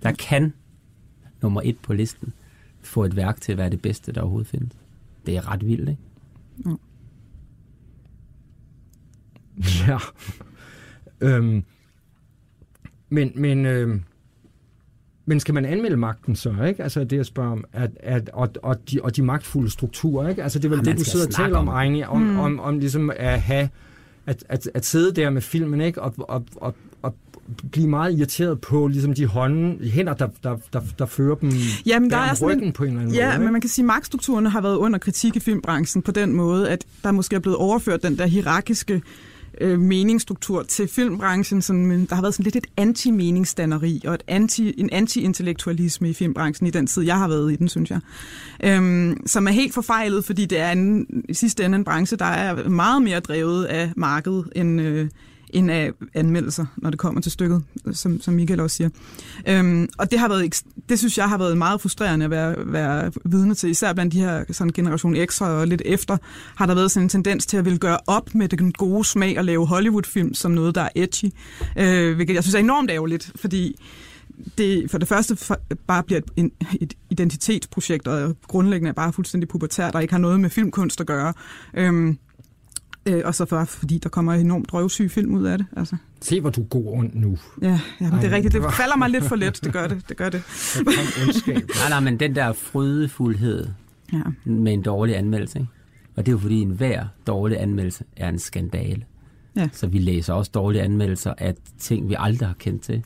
Der 0.04 0.12
kan 0.12 0.54
nummer 1.42 1.62
et 1.66 1.80
på 1.80 1.94
listen 1.94 2.34
få 2.82 3.04
et 3.04 3.16
værk 3.16 3.42
til 3.42 3.52
at 3.52 3.58
være 3.58 3.70
det 3.70 3.82
bedste, 3.82 4.12
der 4.12 4.22
overhovedet 4.22 4.48
findes. 4.48 4.74
Det 5.26 5.38
er 5.38 5.52
ret 5.52 5.68
vildt, 5.68 5.90
ikke? 5.90 6.02
Ja. 9.88 9.98
øhm, 11.28 11.64
men, 13.10 13.32
men, 13.36 13.66
øhm, 13.66 14.04
men 15.30 15.40
skal 15.40 15.54
man 15.54 15.66
anmelde 15.66 15.98
magten 15.98 16.36
så, 16.36 16.56
ikke? 16.68 16.84
Altså 16.84 17.04
det 17.04 17.18
jeg 17.18 17.26
spørger 17.26 17.52
om, 17.52 17.64
at, 17.74 17.92
at, 18.00 18.30
og, 18.34 18.50
og, 18.62 18.78
de, 18.92 19.00
og 19.04 19.16
de 19.16 19.22
magtfulde 19.22 19.70
strukturer, 19.70 20.30
ikke? 20.30 20.44
Altså 20.44 20.60
det 20.60 20.66
er 20.66 20.70
vel 20.70 20.80
Ja, 20.86 20.92
det, 20.92 21.00
du 21.00 21.04
skal 21.04 21.12
sidder 21.12 21.26
og 21.28 21.34
taler 21.34 21.58
om, 21.58 21.68
om. 21.68 21.74
Ejni, 21.74 22.04
om, 22.04 22.22
Mm. 22.22 22.28
mm. 22.28 22.40
om, 22.40 22.60
om 22.60 22.80
ligesom 22.80 23.12
at 23.18 23.42
have, 23.42 23.70
at, 24.26 24.44
at, 24.50 24.70
at 24.74 24.86
sidde 24.86 25.12
der 25.22 25.30
med 25.30 25.42
filmen, 25.42 25.82
ikke? 25.82 26.02
Og, 26.02 26.14
og, 26.18 26.44
og, 26.56 26.76
og 27.02 27.16
blive 27.72 27.88
meget 27.88 28.18
irriteret 28.18 28.62
på 28.62 28.88
ligesom 28.88 29.14
de 29.14 29.26
hånden, 29.26 29.80
hænder, 29.84 30.14
der, 30.14 30.28
der, 30.44 30.58
der, 30.74 30.82
der 31.00 31.06
fører 31.06 31.36
dem 31.36 31.52
Jamen, 31.86 32.10
der 32.10 32.18
bag 32.18 32.26
er 32.26 32.30
om 32.30 32.36
sådan 32.36 32.52
en- 32.52 32.58
ryggen 32.58 32.74
på 32.74 32.84
en 32.84 32.90
eller 32.90 33.02
anden 33.02 33.16
Ja, 33.16 33.26
måde. 33.26 33.38
men 33.38 33.42
ikke? 33.44 33.52
man 33.52 33.62
kan 33.62 33.70
sige, 33.70 33.84
at 33.84 33.88
magtstrukturerne 33.88 34.50
har 34.50 34.62
været 34.62 34.76
under 34.76 35.00
kritik 35.00 35.36
i 35.36 35.40
filmbranchen 35.40 36.02
på 36.02 36.12
den 36.12 36.34
måde, 36.34 36.70
at 36.70 36.86
der 37.04 37.12
måske 37.12 37.36
er 37.36 37.40
blevet 37.40 37.58
overført 37.58 38.04
den 38.04 38.18
der 38.18 38.26
hierarkiske 38.28 39.02
øh, 39.62 39.80
meningsstruktur 39.80 40.64
til 40.64 40.88
filmbranchen, 40.88 41.62
sådan, 41.62 41.86
men 41.86 42.06
der 42.06 42.16
har 42.16 42.22
været 42.22 42.34
sådan 42.34 42.44
lidt 42.44 42.56
et 42.56 42.68
anti-meningsdanneri 42.78 44.02
og 44.06 44.14
et 44.14 44.24
anti, 44.28 44.74
en 44.78 44.90
anti-intellektualisme 44.92 46.10
i 46.10 46.14
filmbranchen 46.14 46.68
i 46.68 46.72
den 46.72 46.88
tid, 46.88 47.04
jeg 47.04 47.18
har 47.18 47.28
været 47.28 47.54
i 47.54 47.56
den, 47.56 47.70
synes 47.70 47.92
jeg. 47.92 48.00
Øhm, 48.64 49.28
som 49.28 49.48
er 49.48 49.52
helt 49.52 49.74
forfejlet, 49.74 50.26
fordi 50.26 50.46
det 50.46 50.60
er 50.60 50.72
en, 50.72 51.08
i 51.30 51.34
sidste 51.34 51.66
ende 51.66 51.76
en 51.76 51.84
branche, 51.84 52.18
der 52.18 52.26
er 52.26 52.70
meget 52.70 53.02
mere 53.02 53.20
drevet 53.20 53.66
af 53.66 53.92
markedet 53.96 54.50
end, 54.56 54.82
øh, 54.82 55.10
end 55.50 55.72
af 55.72 55.92
anmeldelser, 56.14 56.66
når 56.78 56.90
det 56.90 57.00
kommer 57.00 57.22
til 57.22 57.32
stykket, 57.32 57.64
som, 57.92 58.22
som 58.22 58.34
Michael 58.34 58.60
også 58.60 58.76
siger. 58.76 58.90
Øhm, 59.48 59.90
og 59.98 60.12
det 60.12 60.20
har 60.20 60.28
været, 60.28 60.46
ekst- 60.46 60.77
det 60.90 61.00
synes 61.00 61.18
jeg 61.18 61.30
har 61.30 61.38
været 61.38 61.58
meget 61.58 61.82
frustrerende 61.82 62.26
at 62.26 62.32
være, 62.32 62.56
være 62.58 63.12
vidne 63.26 63.56
til, 63.56 63.70
især 63.70 63.94
blandt 63.94 64.14
de 64.14 64.20
her 64.20 64.44
sådan 64.52 64.74
generation 64.74 65.16
X 65.26 65.42
og 65.42 65.68
lidt 65.68 65.82
efter, 65.86 66.18
har 66.56 66.66
der 66.66 66.76
været 66.76 66.92
sådan 66.92 67.06
en 67.06 67.10
tendens 67.10 67.46
til 67.46 67.58
at 67.58 67.66
ville 67.66 67.80
gøre 67.80 67.98
op 68.08 68.36
med 68.36 68.50
den 68.50 68.72
gode 68.72 69.06
smag 69.06 69.38
og 69.38 69.46
lave 69.46 69.68
Hollywood-film 69.68 70.34
som 70.34 70.52
noget, 70.52 70.76
der 70.76 70.82
er 70.82 70.90
edgy, 70.96 71.32
øh, 71.78 72.16
hvilket 72.16 72.34
jeg 72.34 72.44
synes 72.44 72.56
er 72.56 72.60
enormt 72.60 72.92
ærgerligt, 72.92 73.32
fordi 73.36 73.76
det 74.58 74.92
for 74.92 74.98
det 74.98 75.08
første 75.08 75.36
for, 75.36 75.60
bare 75.88 76.04
bliver 76.04 76.22
et, 76.36 76.52
et 76.82 76.94
identitetsprojekt, 77.10 78.08
og 78.08 78.36
grundlæggende 78.48 78.90
er 78.90 78.94
bare 78.94 79.14
fuldstændig 79.14 79.50
pubertært, 79.50 79.94
der 79.94 80.00
ikke 80.00 80.14
har 80.14 80.20
noget 80.20 80.40
med 80.40 80.50
filmkunst 80.50 81.02
at 81.02 81.08
gøre. 81.08 81.34
Øhm, 81.74 82.18
øh, 83.06 83.22
og 83.26 83.36
så 83.36 83.46
for, 83.46 83.64
fordi 83.66 83.98
der 83.98 84.10
kommer 84.10 84.34
enormt 84.34 84.70
drøvsyge 84.70 85.10
film 85.10 85.36
ud 85.36 85.46
af 85.46 85.58
det. 85.58 85.68
Altså. 85.78 85.98
Se, 86.22 86.42
hvor 86.42 86.50
du 86.50 86.62
er 86.62 86.66
god 86.66 86.86
rundt 86.86 87.16
nu. 87.16 87.38
Ja, 87.62 87.80
ja 88.02 88.10
men 88.12 88.20
det 88.22 88.32
er 88.32 88.36
rigtigt. 88.36 88.54
det 88.54 88.74
falder 88.74 88.98
mig 88.98 89.10
lidt 89.10 89.24
for 89.24 89.36
let. 89.36 89.60
Det 89.64 89.74
gør 89.74 89.88
det. 89.88 90.10
Det 90.10 90.18
gør 90.18 90.30
det. 90.30 90.42
Nej, 91.48 91.90
nej, 91.90 92.00
men 92.00 92.20
den 92.20 92.36
der 92.36 92.54
frydefuldhed 92.54 93.68
Ja. 94.14 94.22
med 94.46 94.74
en 94.74 94.82
dårlig 94.82 95.18
anmeldelse, 95.18 95.60
ikke? 95.60 95.72
og 96.16 96.26
det 96.26 96.32
er 96.32 96.34
jo 96.34 96.38
fordi, 96.40 96.62
en 96.62 96.70
hver 96.72 97.06
dårlig 97.28 97.62
anmeldelse 97.62 98.04
er 98.16 98.30
en 98.30 98.40
skandale. 98.40 99.04
Ja. 99.56 99.70
Så 99.74 99.88
vi 99.88 99.98
læser 99.98 100.34
også 100.34 100.52
dårlige 100.54 100.82
anmeldelser 100.82 101.34
af 101.38 101.56
ting, 101.80 102.10
vi 102.10 102.16
aldrig 102.20 102.48
har 102.48 102.56
kendt 102.60 102.82
til. 102.82 103.04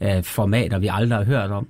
Af 0.00 0.24
formater, 0.24 0.78
vi 0.78 0.88
aldrig 0.90 1.18
har 1.18 1.24
hørt 1.24 1.50
om. 1.50 1.68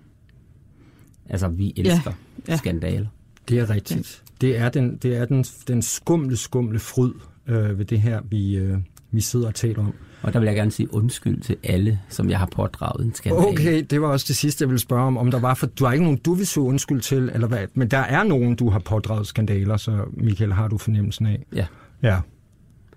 Altså, 1.28 1.48
vi 1.48 1.72
elsker 1.76 2.12
Ja. 2.48 2.52
ja. 2.52 2.56
skandaler. 2.56 3.06
Det 3.48 3.58
er 3.58 3.70
rigtigt. 3.70 4.22
Det 4.40 4.58
er 4.58 4.68
den, 4.68 4.96
det 4.96 5.16
er 5.16 5.24
den, 5.24 5.42
den 5.68 5.82
skumle, 5.82 6.36
skumle 6.36 6.78
fryd 6.78 7.12
øh, 7.46 7.78
ved 7.78 7.84
det 7.84 8.00
her, 8.00 8.20
vi, 8.30 8.56
øh, 8.56 8.78
vi 9.14 9.20
sidder 9.20 9.46
og 9.46 9.54
taler 9.54 9.78
om. 9.80 9.94
Og 10.22 10.32
der 10.32 10.38
vil 10.38 10.46
jeg 10.46 10.54
gerne 10.56 10.70
sige 10.70 10.94
undskyld 10.94 11.40
til 11.40 11.56
alle, 11.62 12.00
som 12.08 12.30
jeg 12.30 12.38
har 12.38 12.46
pådraget 12.46 13.06
en 13.06 13.14
skandale. 13.14 13.46
Okay, 13.48 13.82
det 13.90 14.00
var 14.00 14.08
også 14.08 14.24
det 14.28 14.36
sidste, 14.36 14.62
jeg 14.62 14.68
ville 14.68 14.80
spørge 14.80 15.02
om, 15.06 15.16
om 15.16 15.30
der 15.30 15.38
var, 15.40 15.54
for 15.54 15.66
du 15.66 15.84
har 15.84 15.92
ikke 15.92 16.04
nogen, 16.04 16.18
du 16.18 16.34
vil 16.34 16.46
så 16.46 16.60
undskyld 16.60 17.00
til, 17.00 17.30
eller 17.34 17.46
hvad, 17.48 17.66
men 17.74 17.88
der 17.88 17.98
er 17.98 18.22
nogen, 18.24 18.56
du 18.56 18.70
har 18.70 18.78
pådraget 18.78 19.26
skandaler, 19.26 19.76
så 19.76 20.04
Michael, 20.12 20.52
har 20.52 20.68
du 20.68 20.78
fornemmelsen 20.78 21.26
af? 21.26 21.44
Ja. 21.54 21.66
Ja. 22.02 22.18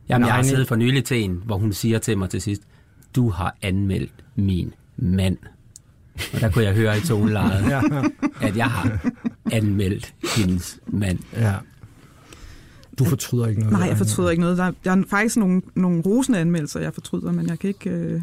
Jamen, 0.10 0.25
jeg 0.25 0.34
har 0.34 0.41
Nej, 0.41 0.49
siddet 0.49 0.67
for 0.67 0.75
nylig 0.75 1.03
til 1.03 1.23
en, 1.23 1.41
hvor 1.45 1.58
hun 1.58 1.73
siger 1.73 1.99
til 1.99 2.17
mig 2.17 2.30
til 2.30 2.41
sidst, 2.41 2.62
du 3.15 3.30
har 3.30 3.58
anmeldt 3.62 4.25
min 4.36 4.73
mand. 4.97 5.38
Og 6.34 6.41
der 6.41 6.51
kunne 6.51 6.63
jeg 6.65 6.73
høre 6.75 6.97
i 6.97 7.01
tonelejet, 7.01 7.65
Ja, 7.69 7.82
at 8.41 8.58
jeg 8.58 8.65
har 8.65 9.12
anmeldt 9.51 10.13
hendes 10.38 10.80
mand. 10.88 11.19
ja. 11.34 11.53
Du 12.99 13.05
fortryder 13.05 13.47
ikke 13.47 13.62
noget? 13.62 13.79
Nej, 13.79 13.88
jeg 13.88 13.97
fortryder 13.97 14.29
ikke 14.29 14.41
noget. 14.41 14.57
Der, 14.57 14.71
der 14.86 14.91
er 14.91 15.03
faktisk 15.10 15.38
nogle, 15.38 15.62
nogle 15.75 16.01
rosende 16.01 16.39
anmeldelser, 16.39 16.79
jeg 16.79 16.93
fortryder, 16.93 17.31
men 17.31 17.49
jeg 17.49 17.60
kan 17.60 17.67
ikke... 17.67 17.89
Øh, 17.89 18.21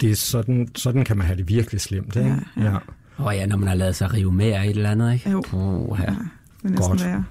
Det 0.00 0.10
er 0.10 0.16
sådan, 0.16 0.68
sådan 0.74 1.04
kan 1.04 1.16
man 1.16 1.26
have 1.26 1.36
det 1.36 1.48
virkelig 1.48 1.80
slemt, 1.80 2.16
ikke? 2.16 2.36
Ja, 2.56 2.62
ja. 2.62 2.74
Og 3.16 3.26
oh 3.26 3.34
ja, 3.34 3.46
når 3.46 3.56
man 3.56 3.68
har 3.68 3.74
lavet 3.74 3.96
sig 3.96 4.12
rive 4.14 4.32
med 4.32 4.46
af 4.52 4.64
et 4.64 4.70
eller 4.70 4.90
andet, 4.90 5.12
ikke? 5.12 5.30
Jo. 5.30 5.42
Oh, 5.52 5.98
ja. 5.98 6.04
ja, 6.04 6.10
det 6.10 6.18
er 6.64 6.68
næsten 6.68 6.88
Godt. 6.88 7.04
værre. 7.04 7.24